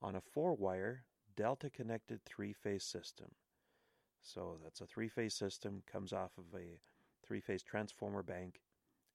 On 0.00 0.14
a 0.14 0.20
four 0.20 0.54
wire, 0.54 1.04
delta 1.36 1.70
connected 1.70 2.20
three 2.24 2.52
phase 2.52 2.84
system. 2.84 3.28
So 4.22 4.58
that's 4.62 4.80
a 4.80 4.86
three 4.86 5.08
phase 5.08 5.34
system, 5.34 5.82
comes 5.90 6.12
off 6.12 6.32
of 6.38 6.58
a 6.58 6.78
three 7.26 7.40
phase 7.40 7.62
transformer 7.62 8.22
bank. 8.22 8.60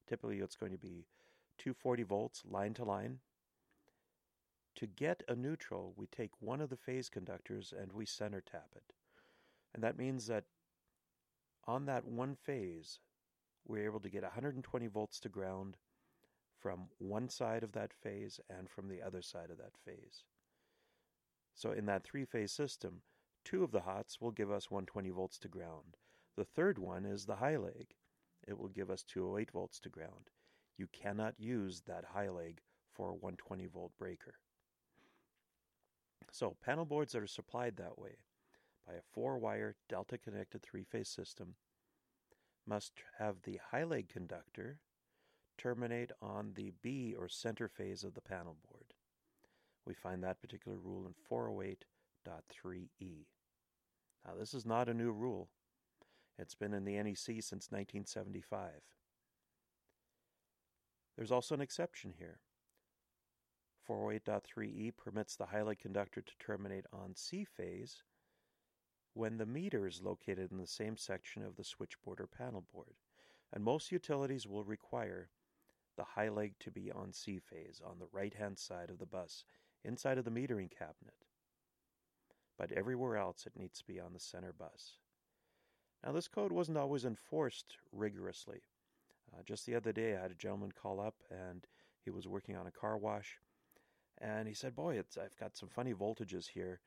Typically, 0.08 0.40
it's 0.40 0.56
going 0.56 0.72
to 0.72 0.78
be 0.78 1.06
240 1.58 2.04
volts 2.04 2.44
line 2.46 2.74
to 2.76 2.84
line. 2.84 3.20
To 4.80 4.88
get 4.88 5.24
a 5.28 5.36
neutral, 5.36 5.94
we 5.98 6.08
take 6.08 6.32
one 6.40 6.62
of 6.62 6.70
the 6.70 6.78
phase 6.78 7.10
conductors 7.10 7.74
and 7.78 7.92
we 7.92 8.06
center 8.06 8.40
tap 8.40 8.70
it. 8.78 8.94
And 9.74 9.84
that 9.84 9.98
means 9.98 10.28
that 10.28 10.46
on 11.68 11.86
that 11.88 12.06
one 12.06 12.34
phase, 12.34 13.02
we're 13.68 13.84
able 13.84 14.00
to 14.00 14.10
get 14.10 14.24
120 14.24 14.88
volts 14.88 15.20
to 15.20 15.28
ground 15.28 15.76
from 16.58 16.88
one 16.98 17.28
side 17.28 17.62
of 17.62 17.74
that 17.74 17.92
phase 17.92 18.40
and 18.50 18.70
from 18.70 18.88
the 18.88 19.02
other 19.02 19.22
side 19.22 19.52
of 19.52 19.58
that 19.58 19.76
phase. 19.84 20.24
So 21.54 21.74
in 21.74 21.86
that 21.88 22.06
three 22.06 22.24
phase 22.24 22.54
system, 22.54 23.02
two 23.44 23.66
of 23.66 23.72
the 23.72 23.82
hots 23.82 24.22
will 24.22 24.32
give 24.32 24.50
us 24.50 24.72
120 24.72 25.10
volts 25.10 25.38
to 25.40 25.50
ground. 25.50 25.98
The 26.38 26.46
third 26.46 26.80
one 26.80 27.06
is 27.06 27.26
the 27.26 27.36
high 27.36 27.58
leg. 27.58 27.96
It 28.48 28.58
will 28.58 28.70
give 28.70 28.90
us 28.90 29.04
208 29.04 29.52
volts 29.52 29.82
to 29.82 29.90
ground. 29.90 30.30
You 30.78 30.88
cannot 30.94 31.34
use 31.38 31.82
that 31.86 32.06
high 32.14 32.30
leg 32.30 32.62
for 32.94 33.10
a 33.10 33.14
120 33.14 33.66
volt 33.66 33.92
breaker. 34.00 34.36
So, 36.32 36.56
panel 36.64 36.86
boards 36.86 37.14
that 37.14 37.24
are 37.24 37.28
supplied 37.28 37.78
that 37.78 37.98
way 37.98 38.18
by 38.86 38.94
a 38.94 39.02
four 39.14 39.38
wire 39.38 39.76
delta 39.88 40.18
connected 40.18 40.62
three 40.62 40.84
phase 40.84 41.10
system 41.10 41.56
must 42.68 42.94
have 43.18 43.42
the 43.44 43.60
high 43.72 43.84
leg 43.84 44.10
conductor 44.10 44.78
terminate 45.58 46.12
on 46.22 46.54
the 46.56 46.72
B 46.82 47.16
or 47.18 47.28
center 47.28 47.68
phase 47.68 48.04
of 48.04 48.14
the 48.14 48.22
panel 48.22 48.58
board. 48.70 48.94
We 49.86 49.94
find 49.94 50.24
that 50.24 50.42
particular 50.42 50.78
rule 50.78 51.06
in 51.08 51.14
408.3e. 51.30 53.26
Now, 54.26 54.34
this 54.38 54.54
is 54.54 54.66
not 54.66 54.90
a 54.90 54.94
new 54.94 55.12
rule. 55.12 55.50
It's 56.38 56.56
been 56.56 56.74
in 56.74 56.86
the 56.86 57.02
NEC 57.02 57.16
since 57.18 57.72
1975. 57.72 58.72
There's 61.18 61.32
also 61.32 61.56
an 61.56 61.62
exception 61.62 62.14
here. 62.18 62.40
408.3e 63.90 64.96
permits 64.96 65.36
the 65.36 65.48
high 65.48 65.64
leg 65.64 65.80
conductor 65.80 66.22
to 66.22 66.32
terminate 66.40 66.86
on 66.94 67.16
C 67.16 67.44
phase 67.44 68.04
when 69.14 69.38
the 69.38 69.46
meter 69.46 69.88
is 69.88 70.02
located 70.04 70.52
in 70.52 70.58
the 70.58 70.68
same 70.68 70.96
section 70.96 71.44
of 71.44 71.56
the 71.56 71.64
switchboard 71.64 72.22
or 72.22 72.28
panel 72.28 72.64
board. 72.74 72.94
And 73.52 73.64
most 73.64 73.92
utilities 73.92 74.46
will 74.46 74.64
require 74.64 75.30
the 75.98 76.04
high 76.04 76.30
leg 76.30 76.54
to 76.60 76.72
be 76.72 76.92
on 76.92 77.12
C 77.12 77.40
phase 77.40 77.82
on 77.84 77.98
the 78.00 78.08
right 78.12 78.34
hand 78.34 78.60
side 78.60 78.90
of 78.90 79.00
the 79.00 79.06
bus, 79.06 79.44
inside 79.84 80.18
of 80.18 80.26
the 80.26 80.32
metering 80.32 80.70
cabinet. 80.70 81.26
But 82.58 82.72
everywhere 82.72 83.18
else 83.18 83.46
it 83.48 83.60
needs 83.60 83.80
to 83.80 83.86
be 83.86 84.00
on 84.00 84.14
the 84.14 84.20
center 84.20 84.54
bus. 84.54 84.98
Now, 86.06 86.14
this 86.14 86.28
code 86.28 86.52
wasn't 86.52 86.78
always 86.78 87.04
enforced 87.04 87.78
rigorously. 87.92 88.62
Uh, 89.34 89.42
just 89.44 89.66
the 89.66 89.76
other 89.76 89.92
day, 89.92 90.16
I 90.16 90.22
had 90.22 90.32
a 90.32 90.36
gentleman 90.36 90.72
call 90.72 91.00
up 91.02 91.16
and 91.30 91.66
he 92.06 92.12
was 92.12 92.28
working 92.28 92.56
on 92.56 92.68
a 92.68 92.72
car 92.72 92.98
wash. 92.98 93.40
And 94.22 94.48
he 94.48 94.54
said, 94.54 94.76
Boy, 94.76 94.98
it's, 95.00 95.18
I've 95.18 95.38
got 95.40 95.58
some 95.58 95.70
funny 95.70 95.94
voltages 95.94 96.48
here. 96.50 96.82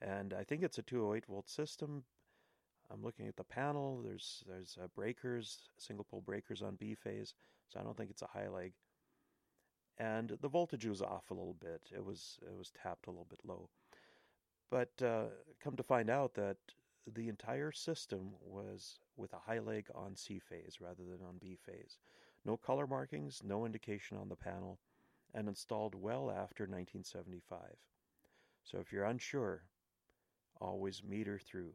And 0.00 0.34
I 0.34 0.44
think 0.44 0.62
it's 0.62 0.78
a 0.78 0.82
208 0.82 1.26
volt 1.26 1.48
system. 1.48 2.04
I'm 2.92 3.02
looking 3.02 3.26
at 3.28 3.36
the 3.36 3.44
panel. 3.44 4.02
There's 4.04 4.44
there's 4.48 4.78
uh, 4.82 4.86
breakers, 4.94 5.58
single 5.78 6.04
pole 6.04 6.22
breakers 6.24 6.62
on 6.62 6.76
B 6.76 6.94
phase. 6.94 7.34
So 7.68 7.80
I 7.80 7.82
don't 7.82 7.96
think 7.96 8.10
it's 8.10 8.22
a 8.22 8.26
high 8.28 8.48
leg. 8.48 8.74
and 9.98 10.36
the 10.40 10.48
voltage 10.48 10.86
was 10.86 11.02
off 11.02 11.30
a 11.30 11.34
little 11.34 11.56
bit. 11.60 11.82
It 11.94 12.04
was 12.04 12.38
it 12.42 12.56
was 12.56 12.70
tapped 12.70 13.06
a 13.06 13.10
little 13.10 13.26
bit 13.28 13.40
low. 13.44 13.68
But 14.70 14.90
uh, 15.02 15.26
come 15.62 15.76
to 15.76 15.82
find 15.82 16.10
out 16.10 16.34
that 16.34 16.56
the 17.12 17.28
entire 17.28 17.72
system 17.72 18.32
was 18.42 18.98
with 19.16 19.32
a 19.32 19.38
high 19.38 19.60
leg 19.60 19.86
on 19.94 20.16
C 20.16 20.38
phase 20.38 20.78
rather 20.80 21.04
than 21.04 21.26
on 21.26 21.38
B 21.40 21.56
phase. 21.56 21.98
No 22.44 22.56
color 22.56 22.86
markings, 22.86 23.42
no 23.44 23.64
indication 23.64 24.16
on 24.18 24.28
the 24.28 24.36
panel, 24.36 24.78
and 25.36 25.48
installed 25.48 25.94
well 25.94 26.30
after 26.30 26.64
1975. 26.64 27.58
So 28.64 28.78
if 28.78 28.90
you're 28.90 29.04
unsure, 29.04 29.62
always 30.60 31.02
meter 31.06 31.38
through. 31.38 31.74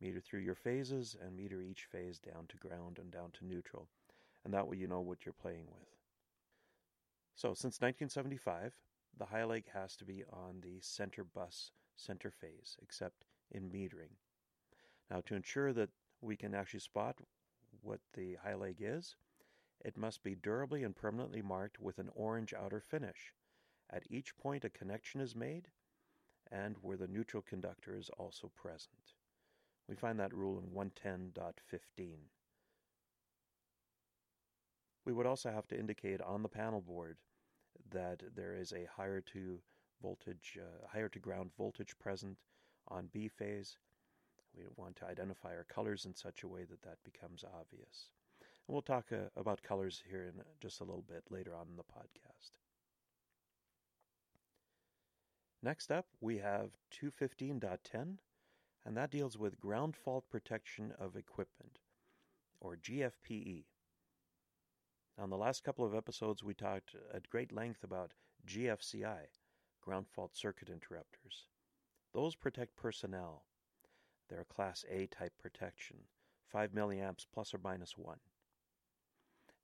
Meter 0.00 0.20
through 0.20 0.40
your 0.40 0.56
phases 0.56 1.16
and 1.22 1.34
meter 1.34 1.62
each 1.62 1.86
phase 1.90 2.18
down 2.18 2.46
to 2.48 2.56
ground 2.58 2.98
and 3.00 3.10
down 3.10 3.30
to 3.38 3.46
neutral. 3.46 3.88
And 4.44 4.52
that 4.52 4.66
way 4.66 4.76
you 4.76 4.88
know 4.88 5.00
what 5.00 5.24
you're 5.24 5.32
playing 5.32 5.66
with. 5.66 5.88
So 7.36 7.48
since 7.54 7.80
1975, 7.80 8.74
the 9.16 9.24
high 9.24 9.44
leg 9.44 9.64
has 9.72 9.96
to 9.96 10.04
be 10.04 10.24
on 10.30 10.60
the 10.60 10.80
center 10.80 11.24
bus 11.24 11.70
center 11.96 12.30
phase, 12.30 12.76
except 12.82 13.24
in 13.52 13.70
metering. 13.70 14.12
Now, 15.10 15.22
to 15.26 15.34
ensure 15.34 15.72
that 15.72 15.88
we 16.20 16.36
can 16.36 16.54
actually 16.54 16.80
spot 16.80 17.16
what 17.80 18.00
the 18.14 18.36
high 18.42 18.54
leg 18.54 18.76
is, 18.80 19.16
it 19.86 19.96
must 19.96 20.24
be 20.24 20.34
durably 20.34 20.82
and 20.82 20.96
permanently 20.96 21.40
marked 21.40 21.78
with 21.78 22.00
an 22.00 22.10
orange 22.16 22.52
outer 22.52 22.80
finish. 22.80 23.32
At 23.88 24.02
each 24.10 24.36
point, 24.36 24.64
a 24.64 24.68
connection 24.68 25.20
is 25.20 25.36
made, 25.36 25.68
and 26.50 26.74
where 26.82 26.96
the 26.96 27.06
neutral 27.06 27.40
conductor 27.40 27.96
is 27.96 28.10
also 28.18 28.50
present. 28.56 29.14
We 29.88 29.94
find 29.94 30.18
that 30.18 30.34
rule 30.34 30.58
in 30.58 30.74
110.15. 30.74 32.16
We 35.04 35.12
would 35.12 35.24
also 35.24 35.52
have 35.52 35.68
to 35.68 35.78
indicate 35.78 36.20
on 36.20 36.42
the 36.42 36.48
panel 36.48 36.80
board 36.80 37.18
that 37.92 38.24
there 38.34 38.56
is 38.56 38.72
a 38.72 38.88
higher 38.96 39.20
to 39.34 39.60
voltage, 40.02 40.58
uh, 40.60 40.88
higher 40.88 41.08
to 41.10 41.20
ground 41.20 41.52
voltage 41.56 41.96
present 42.00 42.38
on 42.88 43.08
B 43.12 43.28
phase. 43.28 43.78
We 44.52 44.64
want 44.74 44.96
to 44.96 45.06
identify 45.06 45.50
our 45.50 45.62
colors 45.62 46.06
in 46.06 46.14
such 46.16 46.42
a 46.42 46.48
way 46.48 46.64
that 46.64 46.82
that 46.82 46.98
becomes 47.04 47.44
obvious. 47.44 48.08
And 48.66 48.74
we'll 48.74 48.82
talk 48.82 49.06
uh, 49.12 49.28
about 49.36 49.62
colors 49.62 50.02
here 50.08 50.24
in 50.24 50.42
just 50.60 50.80
a 50.80 50.84
little 50.84 51.04
bit 51.08 51.24
later 51.30 51.54
on 51.54 51.66
in 51.70 51.76
the 51.76 51.82
podcast. 51.82 52.58
Next 55.62 55.90
up, 55.90 56.06
we 56.20 56.38
have 56.38 56.70
215.10, 56.92 58.18
and 58.84 58.96
that 58.96 59.10
deals 59.10 59.38
with 59.38 59.60
ground 59.60 59.96
fault 59.96 60.24
protection 60.30 60.92
of 60.98 61.16
equipment, 61.16 61.78
or 62.60 62.76
GFPE. 62.76 63.64
In 65.22 65.30
the 65.30 65.36
last 65.36 65.64
couple 65.64 65.84
of 65.84 65.94
episodes, 65.94 66.44
we 66.44 66.54
talked 66.54 66.94
at 67.14 67.30
great 67.30 67.52
length 67.52 67.82
about 67.82 68.12
GFCI, 68.46 69.18
ground 69.80 70.06
fault 70.08 70.36
circuit 70.36 70.68
interrupters. 70.68 71.46
Those 72.12 72.34
protect 72.34 72.76
personnel. 72.76 73.44
They're 74.28 74.40
a 74.40 74.54
Class 74.54 74.84
A 74.90 75.06
type 75.06 75.32
protection, 75.40 75.96
5 76.48 76.72
milliamps 76.72 77.26
plus 77.32 77.54
or 77.54 77.58
minus 77.62 77.96
1. 77.96 78.18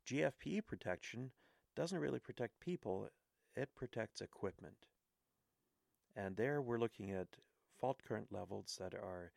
GFPE 0.06 0.66
protection 0.66 1.30
doesn't 1.76 1.98
really 1.98 2.18
protect 2.18 2.60
people, 2.60 3.08
it 3.54 3.68
protects 3.74 4.20
equipment. 4.20 4.86
And 6.16 6.36
there 6.36 6.60
we're 6.60 6.78
looking 6.78 7.10
at 7.10 7.28
fault 7.80 8.02
current 8.06 8.32
levels 8.32 8.76
that 8.80 8.94
are 8.94 9.32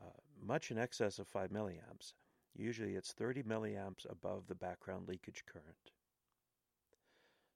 uh, 0.00 0.20
much 0.42 0.70
in 0.70 0.78
excess 0.78 1.18
of 1.18 1.28
5 1.28 1.50
milliamps. 1.50 2.14
Usually 2.54 2.94
it's 2.94 3.12
30 3.12 3.42
milliamps 3.42 4.08
above 4.08 4.46
the 4.46 4.54
background 4.54 5.08
leakage 5.08 5.44
current. 5.46 5.90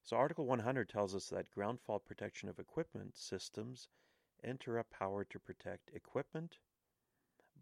So 0.03 0.17
Article 0.17 0.45
100 0.45 0.89
tells 0.89 1.13
us 1.15 1.27
that 1.27 1.51
ground 1.51 1.79
fault 1.79 2.05
protection 2.05 2.49
of 2.49 2.59
equipment 2.59 3.15
systems 3.15 3.87
interrupt 4.43 4.91
power 4.91 5.23
to 5.25 5.39
protect 5.39 5.91
equipment, 5.93 6.57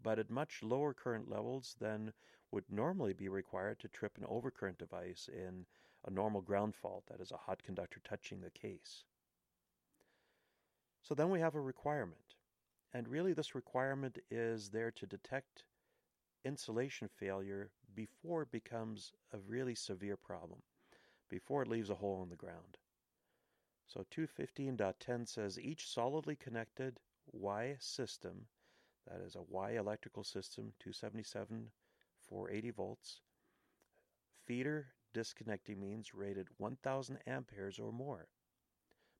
but 0.02 0.18
at 0.18 0.30
much 0.30 0.62
lower 0.62 0.94
current 0.94 1.30
levels 1.30 1.76
than 1.80 2.12
would 2.50 2.64
normally 2.70 3.12
be 3.12 3.28
required 3.28 3.78
to 3.80 3.88
trip 3.88 4.16
an 4.16 4.24
overcurrent 4.24 4.78
device 4.78 5.28
in 5.32 5.66
a 6.06 6.10
normal 6.10 6.40
ground 6.40 6.74
fault, 6.74 7.04
that 7.08 7.20
is, 7.20 7.30
a 7.30 7.36
hot 7.36 7.62
conductor 7.62 8.00
touching 8.04 8.40
the 8.40 8.50
case. 8.50 9.04
So 11.02 11.14
then 11.14 11.30
we 11.30 11.40
have 11.40 11.54
a 11.54 11.60
requirement. 11.60 12.34
And 12.92 13.08
really, 13.08 13.32
this 13.32 13.54
requirement 13.54 14.18
is 14.30 14.70
there 14.70 14.90
to 14.92 15.06
detect 15.06 15.64
insulation 16.44 17.08
failure 17.08 17.70
before 17.94 18.42
it 18.42 18.50
becomes 18.50 19.12
a 19.32 19.38
really 19.38 19.74
severe 19.74 20.16
problem 20.16 20.60
before 21.28 21.62
it 21.62 21.68
leaves 21.68 21.90
a 21.90 21.94
hole 21.94 22.22
in 22.22 22.30
the 22.30 22.36
ground. 22.36 22.78
So 23.86 24.04
215.10 24.14 25.28
says 25.28 25.58
each 25.58 25.88
solidly 25.88 26.36
connected 26.36 27.00
Y 27.32 27.76
system, 27.80 28.46
that 29.08 29.20
is 29.24 29.34
a 29.34 29.42
Y 29.48 29.72
electrical 29.72 30.24
system, 30.24 30.72
277 30.80 31.70
480 32.28 32.70
volts, 32.70 33.20
feeder 34.44 34.88
disconnecting 35.14 35.80
means 35.80 36.14
rated 36.14 36.46
1000 36.58 37.18
amperes 37.26 37.78
or 37.78 37.92
more, 37.92 38.28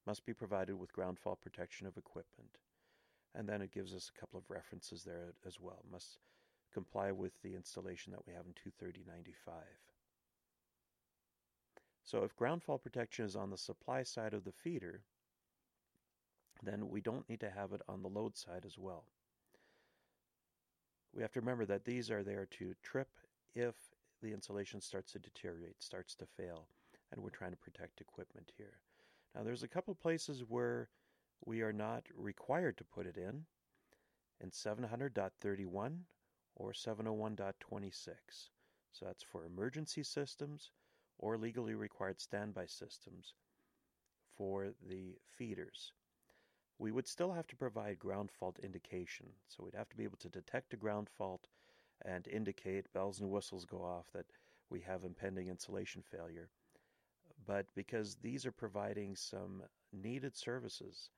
must 0.07 0.27
be 0.27 0.35
provided 0.35 0.75
with 0.75 0.93
ground 0.93 1.19
fault 1.19 1.41
protection 1.41 1.87
of 1.87 1.97
equipment. 1.97 2.59
And 3.35 3.49
then 3.49 3.63
it 3.63 3.73
gives 3.73 3.95
us 3.95 4.11
a 4.15 4.21
couple 4.21 4.39
of 4.39 4.51
references 4.51 5.05
there 5.05 5.35
as 5.47 5.59
well. 5.61 5.85
Must 5.91 6.19
comply 6.73 7.13
with 7.13 7.33
the 7.43 7.55
installation 7.55 8.13
that 8.13 8.27
we 8.27 8.33
have 8.33 8.47
in 8.47 8.53
23095. 8.53 9.55
So 12.05 12.25
if 12.25 12.37
ground 12.37 12.63
fault 12.63 12.83
protection 12.83 13.27
is 13.27 13.37
on 13.37 13.51
the 13.51 13.59
supply 13.59 14.03
side 14.03 14.33
of 14.33 14.45
the 14.45 14.53
feeder, 14.53 15.03
then 16.63 16.89
we 16.89 17.01
don't 17.01 17.29
need 17.29 17.41
to 17.41 17.51
have 17.51 17.73
it 17.73 17.83
on 17.89 18.03
the 18.03 18.09
load 18.09 18.37
side 18.37 18.65
as 18.65 18.79
well. 18.79 19.05
We 21.15 21.23
have 21.23 21.33
to 21.33 21.41
remember 21.41 21.67
that 21.67 21.85
these 21.85 22.11
are 22.11 22.23
there 22.23 22.47
to 22.59 22.75
trip 22.83 23.09
if 23.55 23.75
the 24.23 24.33
insulation 24.33 24.81
starts 24.81 25.13
to 25.13 25.19
deteriorate, 25.19 25.83
starts 25.83 26.15
to 26.17 26.27
fail, 26.27 26.69
and 27.13 27.23
we're 27.23 27.31
trying 27.31 27.53
to 27.53 27.57
protect 27.57 28.01
equipment 28.01 28.53
here. 28.57 28.81
Now 29.35 29.43
there's 29.43 29.63
a 29.63 29.69
couple 29.69 29.95
places 29.95 30.45
where 30.49 30.89
we 31.45 31.63
are 31.63 31.73
not 31.73 32.05
required 32.17 32.77
to 32.79 32.85
put 32.85 33.07
it 33.07 33.17
in, 33.17 33.45
in 34.41 34.51
700.31 34.51 35.99
or 36.57 36.73
701.26. 36.73 37.93
So 38.93 39.07
that's 39.07 39.23
for 39.23 39.45
emergency 39.45 40.03
systems 40.03 40.73
or 41.19 41.37
legally 41.37 41.75
required 41.75 42.21
standby 42.21 42.67
systems 42.67 43.35
for 44.37 44.69
the 44.89 45.17
feeders. 45.37 45.93
We 46.79 46.93
would 46.93 47.09
still 47.09 47.33
have 47.33 47.47
to 47.49 47.57
provide 47.57 47.99
ground 47.99 48.31
fault 48.31 48.59
indication, 48.63 49.27
so 49.49 49.65
we'd 49.65 49.75
have 49.75 49.89
to 49.89 49.97
be 49.97 50.05
able 50.05 50.19
to 50.19 50.29
detect 50.29 50.75
a 50.75 50.77
ground 50.77 51.09
fault 51.09 51.49
and 52.05 52.29
indicate 52.29 52.93
bells 52.93 53.21
and 53.21 53.31
whistles 53.31 53.65
go 53.65 53.79
off 53.79 54.07
that 54.15 54.27
we 54.71 54.81
have 54.81 55.03
impending 55.05 55.49
insulation 55.49 56.03
failure. 56.03 56.51
But 57.47 57.67
because 57.75 58.17
these 58.17 58.47
are 58.47 58.53
providing 58.53 59.17
some 59.17 59.63
needed 59.93 60.37
services, 60.37 61.11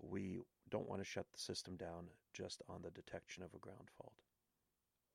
we 0.00 0.40
don't 0.70 0.88
want 0.88 1.00
to 1.00 1.08
shut 1.08 1.26
the 1.32 1.38
system 1.38 1.76
down 1.76 2.06
just 2.32 2.62
on 2.68 2.82
the 2.82 2.90
detection 2.90 3.42
of 3.44 3.54
a 3.54 3.58
ground 3.58 3.88
fault. 3.96 4.14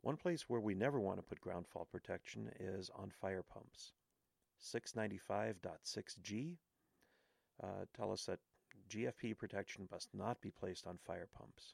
One 0.02 0.16
place 0.16 0.48
where 0.48 0.62
we 0.62 0.76
never 0.76 1.00
want 1.00 1.18
to 1.18 1.24
put 1.24 1.42
ground 1.42 1.68
fault 1.68 1.92
protection 1.92 2.52
is 2.60 2.90
on 2.96 3.10
fire 3.10 3.44
pumps. 3.44 3.92
695.6g 4.64 6.58
uh, 7.64 7.86
tell 7.96 8.12
us 8.12 8.26
that 8.26 8.40
GFP 8.88 9.38
protection 9.38 9.88
must 9.92 10.14
not 10.14 10.42
be 10.42 10.52
placed 10.52 10.88
on 10.88 10.98
fire 10.98 11.28
pumps. 11.38 11.74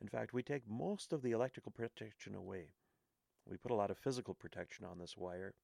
In 0.00 0.08
fact, 0.08 0.32
we 0.32 0.42
take 0.42 0.68
most 0.68 1.12
of 1.12 1.22
the 1.22 1.32
electrical 1.32 1.72
protection 1.72 2.34
away. 2.34 2.72
We 3.46 3.56
put 3.56 3.70
a 3.70 3.76
lot 3.76 3.90
of 3.90 3.98
physical 3.98 4.34
protection 4.34 4.84
on 4.84 4.98
this 4.98 5.16
wire 5.16 5.54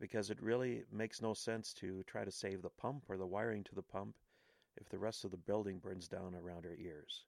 because 0.00 0.30
it 0.30 0.42
really 0.42 0.84
makes 0.92 1.22
no 1.22 1.34
sense 1.34 1.72
to 1.74 2.02
try 2.04 2.24
to 2.24 2.30
save 2.30 2.62
the 2.62 2.70
pump 2.70 3.04
or 3.08 3.16
the 3.16 3.26
wiring 3.26 3.64
to 3.64 3.74
the 3.74 3.82
pump 3.82 4.16
if 4.76 4.88
the 4.88 4.98
rest 4.98 5.24
of 5.24 5.30
the 5.30 5.36
building 5.36 5.78
burns 5.78 6.08
down 6.08 6.34
around 6.34 6.66
our 6.66 6.74
ears. 6.74 7.24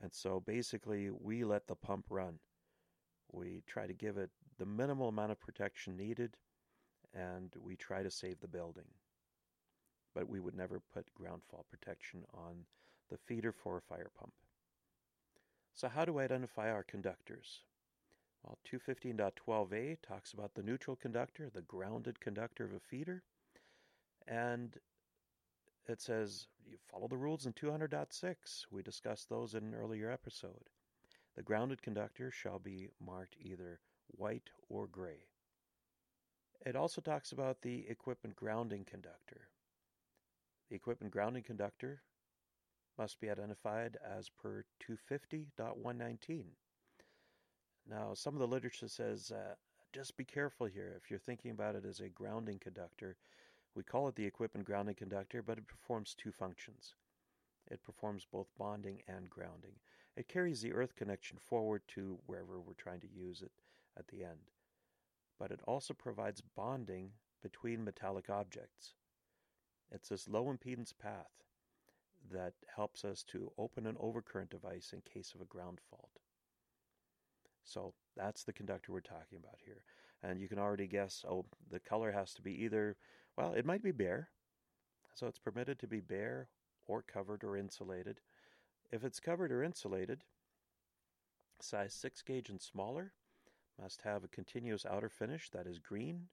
And 0.00 0.12
so 0.12 0.40
basically, 0.40 1.10
we 1.10 1.44
let 1.44 1.66
the 1.66 1.74
pump 1.74 2.06
run. 2.08 2.38
We 3.32 3.62
try 3.66 3.86
to 3.86 3.94
give 3.94 4.16
it 4.16 4.30
the 4.58 4.66
minimal 4.66 5.08
amount 5.08 5.32
of 5.32 5.40
protection 5.40 5.96
needed, 5.96 6.36
and 7.14 7.52
we 7.60 7.76
try 7.76 8.02
to 8.02 8.10
save 8.10 8.40
the 8.40 8.48
building. 8.48 8.86
But 10.14 10.28
we 10.28 10.40
would 10.40 10.56
never 10.56 10.80
put 10.92 11.14
ground 11.14 11.42
fault 11.50 11.66
protection 11.70 12.24
on 12.34 12.64
the 13.10 13.16
feeder 13.16 13.52
for 13.52 13.78
a 13.78 13.80
fire 13.80 14.10
pump. 14.18 14.32
So, 15.74 15.88
how 15.88 16.04
do 16.04 16.12
we 16.12 16.24
identify 16.24 16.70
our 16.70 16.82
conductors? 16.82 17.60
Well, 18.42 18.58
215.12a 18.70 19.98
talks 20.02 20.32
about 20.32 20.54
the 20.54 20.62
neutral 20.62 20.96
conductor, 20.96 21.48
the 21.48 21.62
grounded 21.62 22.20
conductor 22.20 22.64
of 22.64 22.72
a 22.72 22.80
feeder, 22.80 23.22
and 24.26 24.76
it 25.88 26.00
says 26.00 26.46
you 26.68 26.76
follow 26.90 27.08
the 27.08 27.16
rules 27.16 27.46
in 27.46 27.52
200.6. 27.52 28.34
We 28.70 28.82
discussed 28.82 29.28
those 29.28 29.54
in 29.54 29.64
an 29.64 29.74
earlier 29.74 30.10
episode. 30.10 30.70
The 31.36 31.42
grounded 31.42 31.82
conductor 31.82 32.30
shall 32.30 32.58
be 32.58 32.88
marked 33.04 33.36
either 33.40 33.80
white 34.08 34.50
or 34.68 34.86
gray. 34.86 35.28
It 36.64 36.76
also 36.76 37.00
talks 37.00 37.32
about 37.32 37.62
the 37.62 37.86
equipment 37.88 38.36
grounding 38.36 38.84
conductor. 38.84 39.48
The 40.72 40.76
equipment 40.76 41.12
grounding 41.12 41.42
conductor 41.42 42.00
must 42.96 43.20
be 43.20 43.28
identified 43.28 43.98
as 44.02 44.30
per 44.30 44.64
250.119. 44.82 46.44
Now, 47.86 48.14
some 48.14 48.32
of 48.32 48.40
the 48.40 48.46
literature 48.46 48.88
says 48.88 49.30
uh, 49.30 49.56
just 49.92 50.16
be 50.16 50.24
careful 50.24 50.66
here. 50.66 50.94
If 50.96 51.10
you're 51.10 51.18
thinking 51.18 51.50
about 51.50 51.74
it 51.74 51.84
as 51.84 52.00
a 52.00 52.08
grounding 52.08 52.58
conductor, 52.58 53.18
we 53.74 53.82
call 53.82 54.08
it 54.08 54.14
the 54.14 54.24
equipment 54.24 54.66
grounding 54.66 54.94
conductor, 54.94 55.42
but 55.42 55.58
it 55.58 55.68
performs 55.68 56.14
two 56.14 56.32
functions. 56.32 56.94
It 57.70 57.84
performs 57.84 58.26
both 58.32 58.48
bonding 58.56 59.02
and 59.06 59.28
grounding. 59.28 59.74
It 60.16 60.26
carries 60.26 60.62
the 60.62 60.72
earth 60.72 60.96
connection 60.96 61.36
forward 61.36 61.82
to 61.88 62.18
wherever 62.24 62.58
we're 62.58 62.72
trying 62.72 63.00
to 63.00 63.12
use 63.14 63.42
it 63.42 63.52
at 63.98 64.08
the 64.08 64.24
end. 64.24 64.52
But 65.38 65.50
it 65.50 65.60
also 65.66 65.92
provides 65.92 66.40
bonding 66.56 67.10
between 67.42 67.84
metallic 67.84 68.30
objects. 68.30 68.94
It's 69.94 70.08
this 70.08 70.28
low 70.28 70.44
impedance 70.44 70.92
path 70.96 71.30
that 72.32 72.54
helps 72.74 73.04
us 73.04 73.22
to 73.24 73.52
open 73.58 73.86
an 73.86 73.96
overcurrent 73.96 74.50
device 74.50 74.92
in 74.92 75.02
case 75.02 75.32
of 75.34 75.40
a 75.40 75.46
ground 75.46 75.80
fault. 75.90 76.18
So 77.64 77.92
that's 78.16 78.44
the 78.44 78.52
conductor 78.52 78.92
we're 78.92 79.00
talking 79.00 79.38
about 79.38 79.58
here. 79.64 79.84
And 80.22 80.40
you 80.40 80.48
can 80.48 80.58
already 80.58 80.86
guess, 80.86 81.24
oh, 81.28 81.44
the 81.70 81.80
color 81.80 82.12
has 82.12 82.32
to 82.34 82.42
be 82.42 82.52
either, 82.64 82.96
well, 83.36 83.52
it 83.52 83.66
might 83.66 83.82
be 83.82 83.90
bare. 83.90 84.28
So 85.14 85.26
it's 85.26 85.38
permitted 85.38 85.78
to 85.80 85.86
be 85.86 86.00
bare 86.00 86.48
or 86.86 87.02
covered 87.02 87.44
or 87.44 87.56
insulated. 87.56 88.20
If 88.90 89.04
it's 89.04 89.20
covered 89.20 89.52
or 89.52 89.62
insulated, 89.62 90.24
size 91.60 91.94
6 91.94 92.22
gauge 92.22 92.48
and 92.48 92.60
smaller 92.60 93.12
must 93.80 94.02
have 94.02 94.24
a 94.24 94.28
continuous 94.28 94.86
outer 94.86 95.08
finish 95.08 95.50
that 95.50 95.66
is 95.66 95.78
green 95.78 96.28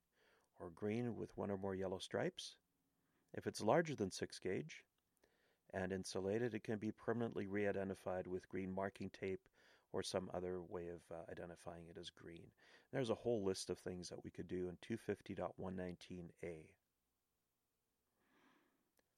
or 0.59 0.69
green 0.73 1.15
with 1.15 1.35
one 1.37 1.51
or 1.51 1.57
more 1.57 1.75
yellow 1.75 1.97
stripes. 1.97 2.55
If 3.33 3.47
it's 3.47 3.61
larger 3.61 3.95
than 3.95 4.11
6 4.11 4.39
gauge 4.39 4.83
and 5.73 5.91
insulated, 5.91 6.53
it 6.53 6.63
can 6.63 6.77
be 6.77 6.91
permanently 6.91 7.47
re 7.47 7.67
identified 7.67 8.27
with 8.27 8.49
green 8.49 8.73
marking 8.73 9.09
tape 9.09 9.41
or 9.91 10.03
some 10.03 10.29
other 10.33 10.61
way 10.61 10.89
of 10.89 11.01
uh, 11.11 11.31
identifying 11.31 11.87
it 11.89 11.97
as 11.99 12.09
green. 12.09 12.51
There's 12.91 13.09
a 13.09 13.15
whole 13.15 13.43
list 13.43 13.69
of 13.69 13.77
things 13.79 14.09
that 14.09 14.23
we 14.23 14.31
could 14.31 14.47
do 14.47 14.69
in 14.69 14.77
250.119a. 14.97 16.69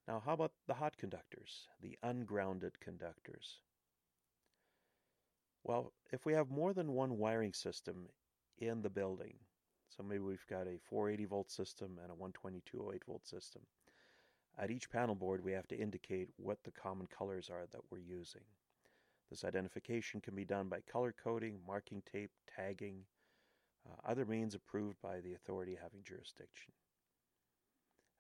Now, 0.08 0.22
how 0.26 0.34
about 0.34 0.52
the 0.68 0.74
hot 0.74 0.98
conductors, 0.98 1.68
the 1.82 1.98
ungrounded 2.04 2.80
conductors? 2.80 3.60
Well, 5.64 5.94
if 6.12 6.26
we 6.26 6.34
have 6.34 6.50
more 6.50 6.74
than 6.74 6.94
one 6.94 7.18
wiring 7.18 7.54
system 7.54 8.08
in 8.58 8.82
the 8.82 8.90
building, 8.90 9.36
so 9.90 10.04
maybe 10.04 10.24
we've 10.24 10.48
got 10.50 10.68
a 10.68 10.80
480 10.90 11.26
volt 11.26 11.52
system 11.52 12.00
and 12.02 12.12
a 12.12 12.16
12208 12.16 13.04
volt 13.06 13.26
system, 13.26 13.62
at 14.58 14.72
each 14.72 14.90
panel 14.90 15.16
board 15.16 15.44
we 15.44 15.52
have 15.54 15.68
to 15.68 15.78
indicate 15.78 16.30
what 16.38 16.64
the 16.64 16.72
common 16.72 17.08
colors 17.08 17.50
are 17.50 17.66
that 17.72 17.82
we're 17.90 18.00
using. 18.00 18.44
This 19.30 19.46
identification 19.46 20.20
can 20.20 20.36
be 20.36 20.44
done 20.44 20.68
by 20.68 20.82
color 20.82 21.14
coding, 21.24 21.60
marking 21.66 22.02
tape, 22.12 22.32
tagging, 22.54 23.06
uh, 23.90 24.10
other 24.10 24.26
means 24.26 24.56
approved 24.56 25.02
by 25.02 25.22
the 25.22 25.34
authority 25.34 25.78
having 25.82 26.04
jurisdiction. 26.04 26.74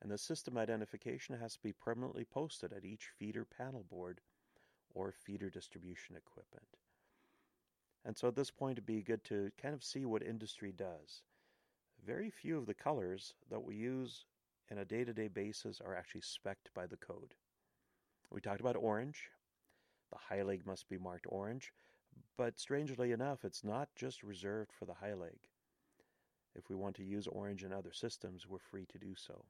And 0.01 0.09
the 0.09 0.17
system 0.17 0.57
identification 0.57 1.37
has 1.37 1.53
to 1.53 1.61
be 1.61 1.73
permanently 1.73 2.25
posted 2.25 2.73
at 2.73 2.85
each 2.85 3.09
feeder 3.19 3.45
panel 3.45 3.85
board 3.89 4.21
or 4.93 5.11
feeder 5.11 5.49
distribution 5.49 6.15
equipment. 6.15 6.65
And 8.03 8.17
so 8.17 8.27
at 8.27 8.35
this 8.35 8.49
point, 8.49 8.73
it'd 8.73 8.85
be 8.85 9.01
good 9.01 9.23
to 9.25 9.51
kind 9.61 9.75
of 9.75 9.83
see 9.83 10.05
what 10.05 10.23
industry 10.23 10.71
does. 10.71 11.21
Very 12.03 12.31
few 12.31 12.57
of 12.57 12.65
the 12.65 12.73
colors 12.73 13.35
that 13.51 13.63
we 13.63 13.75
use 13.75 14.25
in 14.71 14.77
a 14.77 14.85
day 14.85 15.03
to 15.03 15.13
day 15.13 15.27
basis 15.27 15.81
are 15.85 15.93
actually 15.93 16.21
specced 16.21 16.73
by 16.73 16.87
the 16.87 16.95
code. 16.95 17.33
We 18.31 18.39
talked 18.39 18.61
about 18.61 18.77
orange. 18.77 19.29
The 20.11 20.17
high 20.17 20.43
leg 20.43 20.65
must 20.65 20.87
be 20.87 20.97
marked 20.97 21.25
orange, 21.27 21.73
but 22.37 22.57
strangely 22.57 23.11
enough, 23.11 23.43
it's 23.43 23.65
not 23.65 23.89
just 23.95 24.23
reserved 24.23 24.71
for 24.71 24.85
the 24.85 24.93
high 24.93 25.13
leg. 25.13 25.37
If 26.55 26.69
we 26.69 26.75
want 26.75 26.95
to 26.95 27.03
use 27.03 27.27
orange 27.27 27.63
in 27.63 27.73
other 27.73 27.91
systems, 27.91 28.47
we're 28.47 28.59
free 28.59 28.85
to 28.87 28.97
do 28.97 29.13
so. 29.15 29.45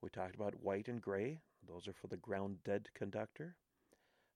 We 0.00 0.08
talked 0.08 0.34
about 0.34 0.62
white 0.62 0.88
and 0.88 1.00
gray, 1.00 1.40
those 1.66 1.86
are 1.86 1.94
for 1.94 2.08
the 2.08 2.16
grounded 2.16 2.88
conductor. 2.94 3.56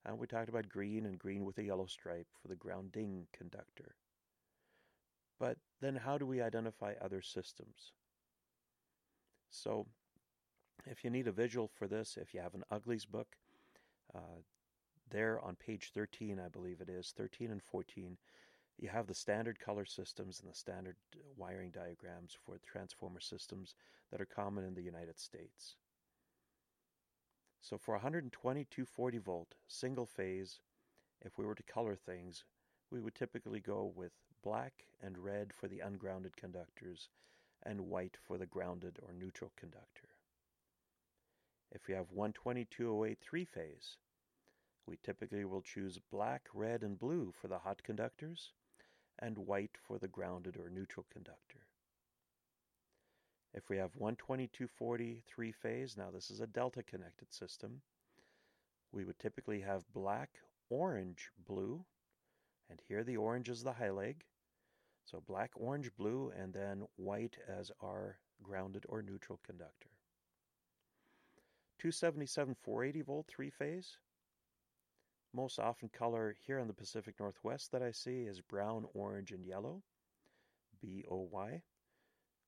And 0.05 0.19
we 0.19 0.27
talked 0.27 0.49
about 0.49 0.69
green 0.69 1.07
and 1.07 1.19
green 1.19 1.45
with 1.45 1.59
a 1.59 1.65
yellow 1.65 1.87
stripe 1.87 2.29
for 2.41 2.49
the 2.49 2.55
grounding 2.55 3.27
conductor. 3.33 3.97
But 5.39 5.59
then 5.81 5.97
how 5.97 6.19
do 6.19 6.27
we 6.27 6.41
identify 6.41 6.95
other 7.01 7.21
systems? 7.21 7.93
So 9.51 9.87
if 10.87 11.05
you 11.05 11.11
need 11.11 11.29
a 11.29 11.33
visual 11.33 11.69
for 11.69 11.87
this, 11.87 12.19
if 12.21 12.35
you 12.35 12.41
have 12.41 12.55
an 12.55 12.65
Ugly's 12.71 13.05
book, 13.05 13.37
uh, 14.15 14.41
there 15.11 15.41
on 15.43 15.57
page 15.57 15.91
13, 15.95 16.41
I 16.45 16.49
believe 16.49 16.81
it 16.81 16.89
is, 16.89 17.13
13 17.17 17.51
and 17.51 17.63
14, 17.63 18.17
you 18.79 18.89
have 18.89 19.07
the 19.07 19.15
standard 19.15 19.59
color 19.59 19.85
systems 19.85 20.41
and 20.41 20.51
the 20.51 20.57
standard 20.57 20.97
wiring 21.37 21.71
diagrams 21.71 22.37
for 22.45 22.61
transformer 22.65 23.21
systems 23.21 23.75
that 24.11 24.21
are 24.21 24.27
common 24.27 24.65
in 24.65 24.75
the 24.75 24.83
United 24.83 25.19
States. 25.19 25.77
So 27.61 27.77
for 27.77 27.93
120 27.95 28.65
240 28.65 29.19
volt 29.19 29.55
single 29.67 30.07
phase, 30.07 30.61
if 31.23 31.37
we 31.39 31.45
were 31.45 31.57
to 31.57 31.63
color 31.65 31.97
things, 31.97 32.45
we 32.91 33.01
would 33.01 33.15
typically 33.15 33.61
go 33.61 33.93
with 33.95 34.13
black 34.43 34.85
and 35.03 35.19
red 35.19 35.53
for 35.53 35.67
the 35.67 35.81
ungrounded 35.81 36.37
conductors 36.37 37.09
and 37.65 37.89
white 37.89 38.17
for 38.27 38.39
the 38.39 38.47
grounded 38.47 38.99
or 39.03 39.13
neutral 39.13 39.53
conductor. 39.57 40.09
If 41.71 41.87
we 41.87 41.95
have 41.95 42.11
120 42.13 42.65
208 42.65 43.19
three 43.21 43.45
phase, 43.45 43.97
we 44.87 44.99
typically 45.03 45.45
will 45.45 45.61
choose 45.61 45.99
black, 46.11 46.49
red, 46.55 46.83
and 46.83 46.99
blue 46.99 47.33
for 47.41 47.49
the 47.49 47.59
hot 47.59 47.83
conductors, 47.83 48.53
and 49.19 49.37
white 49.37 49.77
for 49.87 49.99
the 49.99 50.09
grounded 50.09 50.57
or 50.57 50.71
neutral 50.71 51.05
conductor. 51.13 51.67
If 53.53 53.69
we 53.69 53.77
have 53.79 53.93
12240 53.93 55.23
three 55.27 55.53
phase, 55.53 55.97
now 55.97 56.11
this 56.11 56.31
is 56.31 56.41
a 56.41 56.47
delta 56.47 56.83
connected 56.83 57.33
system, 57.33 57.83
we 58.93 59.05
would 59.05 59.19
typically 59.19 59.61
have 59.61 59.93
black, 59.93 60.31
orange, 60.71 61.31
blue, 61.47 61.85
and 62.71 62.81
here 62.89 63.05
the 63.05 63.17
orange 63.17 63.49
is 63.49 63.63
the 63.63 63.73
high 63.73 63.91
leg. 63.91 64.25
So 65.11 65.23
black, 65.27 65.53
orange, 65.55 65.91
blue, 65.97 66.33
and 66.37 66.53
then 66.53 66.83
white 66.97 67.39
as 67.49 67.71
our 67.83 68.19
grounded 68.43 68.85
or 68.91 69.01
neutral 69.01 69.41
conductor. 69.43 69.89
277 71.79 72.55
480 72.63 73.03
volt 73.03 73.27
three 73.27 73.49
phase, 73.49 73.97
most 75.33 75.59
often 75.59 75.89
color 75.89 76.37
here 76.47 76.59
in 76.59 76.67
the 76.67 76.75
Pacific 76.75 77.15
Northwest 77.19 77.73
that 77.73 77.83
I 77.83 77.91
see 77.91 78.25
is 78.25 78.43
brown, 78.43 78.85
orange, 78.93 79.33
and 79.33 79.47
yellow, 79.47 79.83
BOY, 80.83 81.63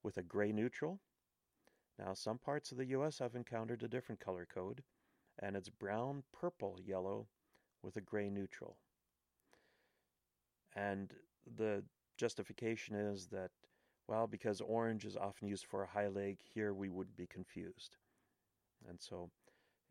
with 0.02 0.18
a 0.18 0.22
gray 0.22 0.52
neutral. 0.52 1.00
Now, 1.98 2.12
some 2.12 2.38
parts 2.38 2.72
of 2.72 2.78
the 2.78 2.86
US 2.86 3.22
I've 3.22 3.36
encountered 3.36 3.82
a 3.82 3.88
different 3.88 4.20
color 4.20 4.46
code, 4.52 4.82
and 5.38 5.56
it's 5.56 5.70
brown, 5.70 6.24
purple, 6.38 6.78
yellow 6.84 7.26
with 7.82 7.96
a 7.96 8.02
gray 8.02 8.28
neutral. 8.28 8.76
And 10.76 11.14
the 11.56 11.84
justification 12.20 12.94
is 12.94 13.26
that, 13.28 13.50
well, 14.06 14.26
because 14.26 14.60
orange 14.60 15.06
is 15.06 15.16
often 15.16 15.48
used 15.48 15.64
for 15.64 15.82
a 15.82 15.86
high 15.86 16.08
leg, 16.08 16.36
here 16.54 16.74
we 16.74 16.90
would 16.90 17.16
be 17.16 17.26
confused. 17.26 17.96
And 18.86 19.00
so 19.00 19.30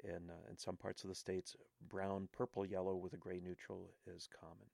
in, 0.04 0.30
uh, 0.30 0.50
in 0.50 0.58
some 0.58 0.78
parts 0.78 1.04
of 1.04 1.10
the 1.10 1.16
states, 1.16 1.56
brown, 1.90 2.30
purple, 2.32 2.66
yellow 2.66 2.96
with 2.96 3.14
a 3.14 3.18
gray 3.18 3.42
neutral 3.44 3.90
is 4.06 4.30
common. 4.40 4.70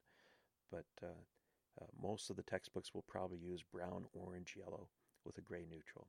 But 0.70 0.86
uh, 1.02 1.08
uh, 1.82 1.86
most 2.02 2.30
of 2.30 2.36
the 2.36 2.44
textbooks 2.44 2.94
will 2.94 3.06
probably 3.08 3.38
use 3.38 3.64
brown, 3.64 4.04
orange, 4.14 4.58
yellow 4.58 4.90
with 5.26 5.38
a 5.38 5.42
gray 5.42 5.66
neutral. 5.70 6.08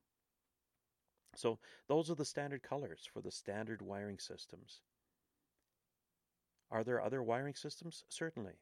So 1.36 1.58
those 1.86 2.10
are 2.10 2.16
the 2.16 2.24
standard 2.24 2.62
colors 2.62 3.08
for 3.12 3.20
the 3.20 3.30
standard 3.30 3.82
wiring 3.82 4.18
systems. 4.18 4.80
Are 6.72 6.82
there 6.82 7.00
other 7.00 7.22
wiring 7.22 7.54
systems? 7.54 8.04
Certainly. 8.08 8.54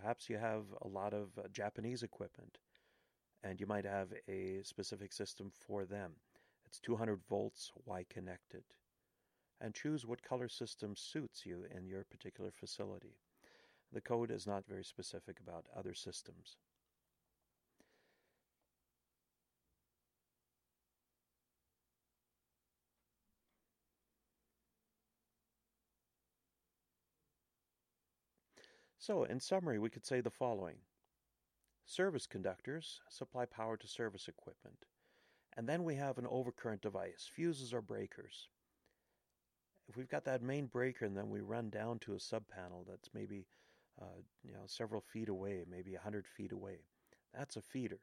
Perhaps 0.00 0.30
you 0.30 0.38
have 0.38 0.64
a 0.80 0.88
lot 0.88 1.12
of 1.12 1.38
uh, 1.38 1.48
Japanese 1.52 2.02
equipment 2.02 2.58
and 3.44 3.60
you 3.60 3.66
might 3.66 3.84
have 3.84 4.08
a 4.28 4.60
specific 4.62 5.12
system 5.12 5.50
for 5.66 5.84
them. 5.84 6.12
It's 6.64 6.80
200 6.80 7.20
volts 7.28 7.70
Y 7.84 8.04
connected 8.08 8.62
and 9.60 9.74
choose 9.74 10.06
what 10.06 10.22
color 10.22 10.48
system 10.48 10.94
suits 10.96 11.44
you 11.44 11.64
in 11.76 11.86
your 11.86 12.04
particular 12.04 12.50
facility. 12.50 13.18
The 13.92 14.00
code 14.00 14.30
is 14.30 14.46
not 14.46 14.66
very 14.66 14.84
specific 14.84 15.38
about 15.40 15.66
other 15.76 15.94
systems. 15.94 16.56
So, 29.02 29.24
in 29.24 29.40
summary, 29.40 29.80
we 29.80 29.90
could 29.90 30.06
say 30.06 30.20
the 30.20 30.30
following 30.30 30.76
Service 31.84 32.24
conductors 32.24 33.00
supply 33.10 33.46
power 33.46 33.76
to 33.76 33.88
service 33.88 34.28
equipment. 34.28 34.84
And 35.56 35.68
then 35.68 35.82
we 35.82 35.96
have 35.96 36.18
an 36.18 36.26
overcurrent 36.26 36.82
device, 36.82 37.28
fuses 37.34 37.74
or 37.74 37.82
breakers. 37.82 38.46
If 39.88 39.96
we've 39.96 40.08
got 40.08 40.24
that 40.26 40.40
main 40.40 40.66
breaker 40.66 41.04
and 41.04 41.16
then 41.16 41.30
we 41.30 41.40
run 41.40 41.68
down 41.68 41.98
to 41.98 42.12
a 42.12 42.18
subpanel 42.18 42.86
that's 42.88 43.10
maybe 43.12 43.48
uh, 44.00 44.22
you 44.44 44.52
know 44.52 44.66
several 44.66 45.00
feet 45.00 45.28
away, 45.28 45.64
maybe 45.68 45.96
a 45.96 46.00
hundred 46.00 46.28
feet 46.28 46.52
away, 46.52 46.84
that's 47.36 47.56
a 47.56 47.60
feeder. 47.60 48.02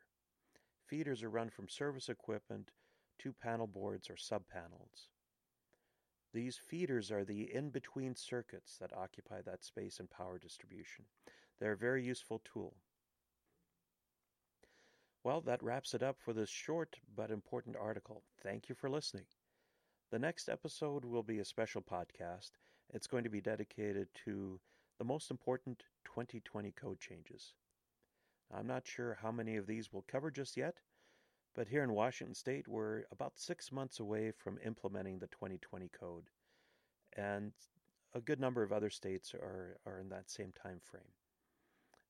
Feeders 0.85 1.23
are 1.23 1.29
run 1.29 1.49
from 1.49 1.69
service 1.69 2.09
equipment 2.09 2.71
to 3.19 3.31
panel 3.31 3.67
boards 3.67 4.09
or 4.09 4.15
subpanels. 4.15 5.07
These 6.33 6.57
feeders 6.57 7.11
are 7.11 7.23
the 7.23 7.53
in-between 7.53 8.15
circuits 8.15 8.77
that 8.79 8.95
occupy 8.95 9.41
that 9.41 9.63
space 9.63 9.99
in 9.99 10.07
power 10.07 10.37
distribution. 10.37 11.05
They're 11.59 11.73
a 11.73 11.77
very 11.77 12.03
useful 12.03 12.41
tool. 12.45 12.75
Well, 15.23 15.41
that 15.41 15.63
wraps 15.63 15.93
it 15.93 16.03
up 16.03 16.17
for 16.19 16.33
this 16.33 16.49
short 16.49 16.97
but 17.15 17.31
important 17.31 17.75
article. 17.75 18.23
Thank 18.41 18.69
you 18.69 18.75
for 18.75 18.89
listening. 18.89 19.25
The 20.11 20.19
next 20.19 20.49
episode 20.49 21.03
will 21.03 21.23
be 21.23 21.39
a 21.39 21.45
special 21.45 21.81
podcast. 21.81 22.51
It's 22.93 23.07
going 23.07 23.23
to 23.23 23.29
be 23.29 23.41
dedicated 23.41 24.07
to 24.25 24.59
the 24.97 25.05
most 25.05 25.29
important 25.29 25.83
2020 26.05 26.71
code 26.71 26.99
changes. 26.99 27.53
I'm 28.51 28.67
not 28.67 28.87
sure 28.87 29.17
how 29.21 29.31
many 29.31 29.57
of 29.57 29.67
these 29.67 29.91
we'll 29.91 30.05
cover 30.07 30.31
just 30.31 30.57
yet, 30.57 30.75
but 31.55 31.67
here 31.67 31.83
in 31.83 31.93
Washington 31.93 32.35
State, 32.35 32.67
we're 32.67 33.03
about 33.11 33.37
six 33.37 33.71
months 33.71 33.99
away 33.99 34.31
from 34.31 34.59
implementing 34.65 35.19
the 35.19 35.27
2020 35.27 35.89
code, 35.89 36.29
and 37.17 37.51
a 38.13 38.21
good 38.21 38.39
number 38.39 38.63
of 38.63 38.71
other 38.71 38.89
states 38.89 39.33
are, 39.33 39.79
are 39.85 39.99
in 39.99 40.09
that 40.09 40.29
same 40.29 40.51
time 40.51 40.79
frame. 40.81 41.13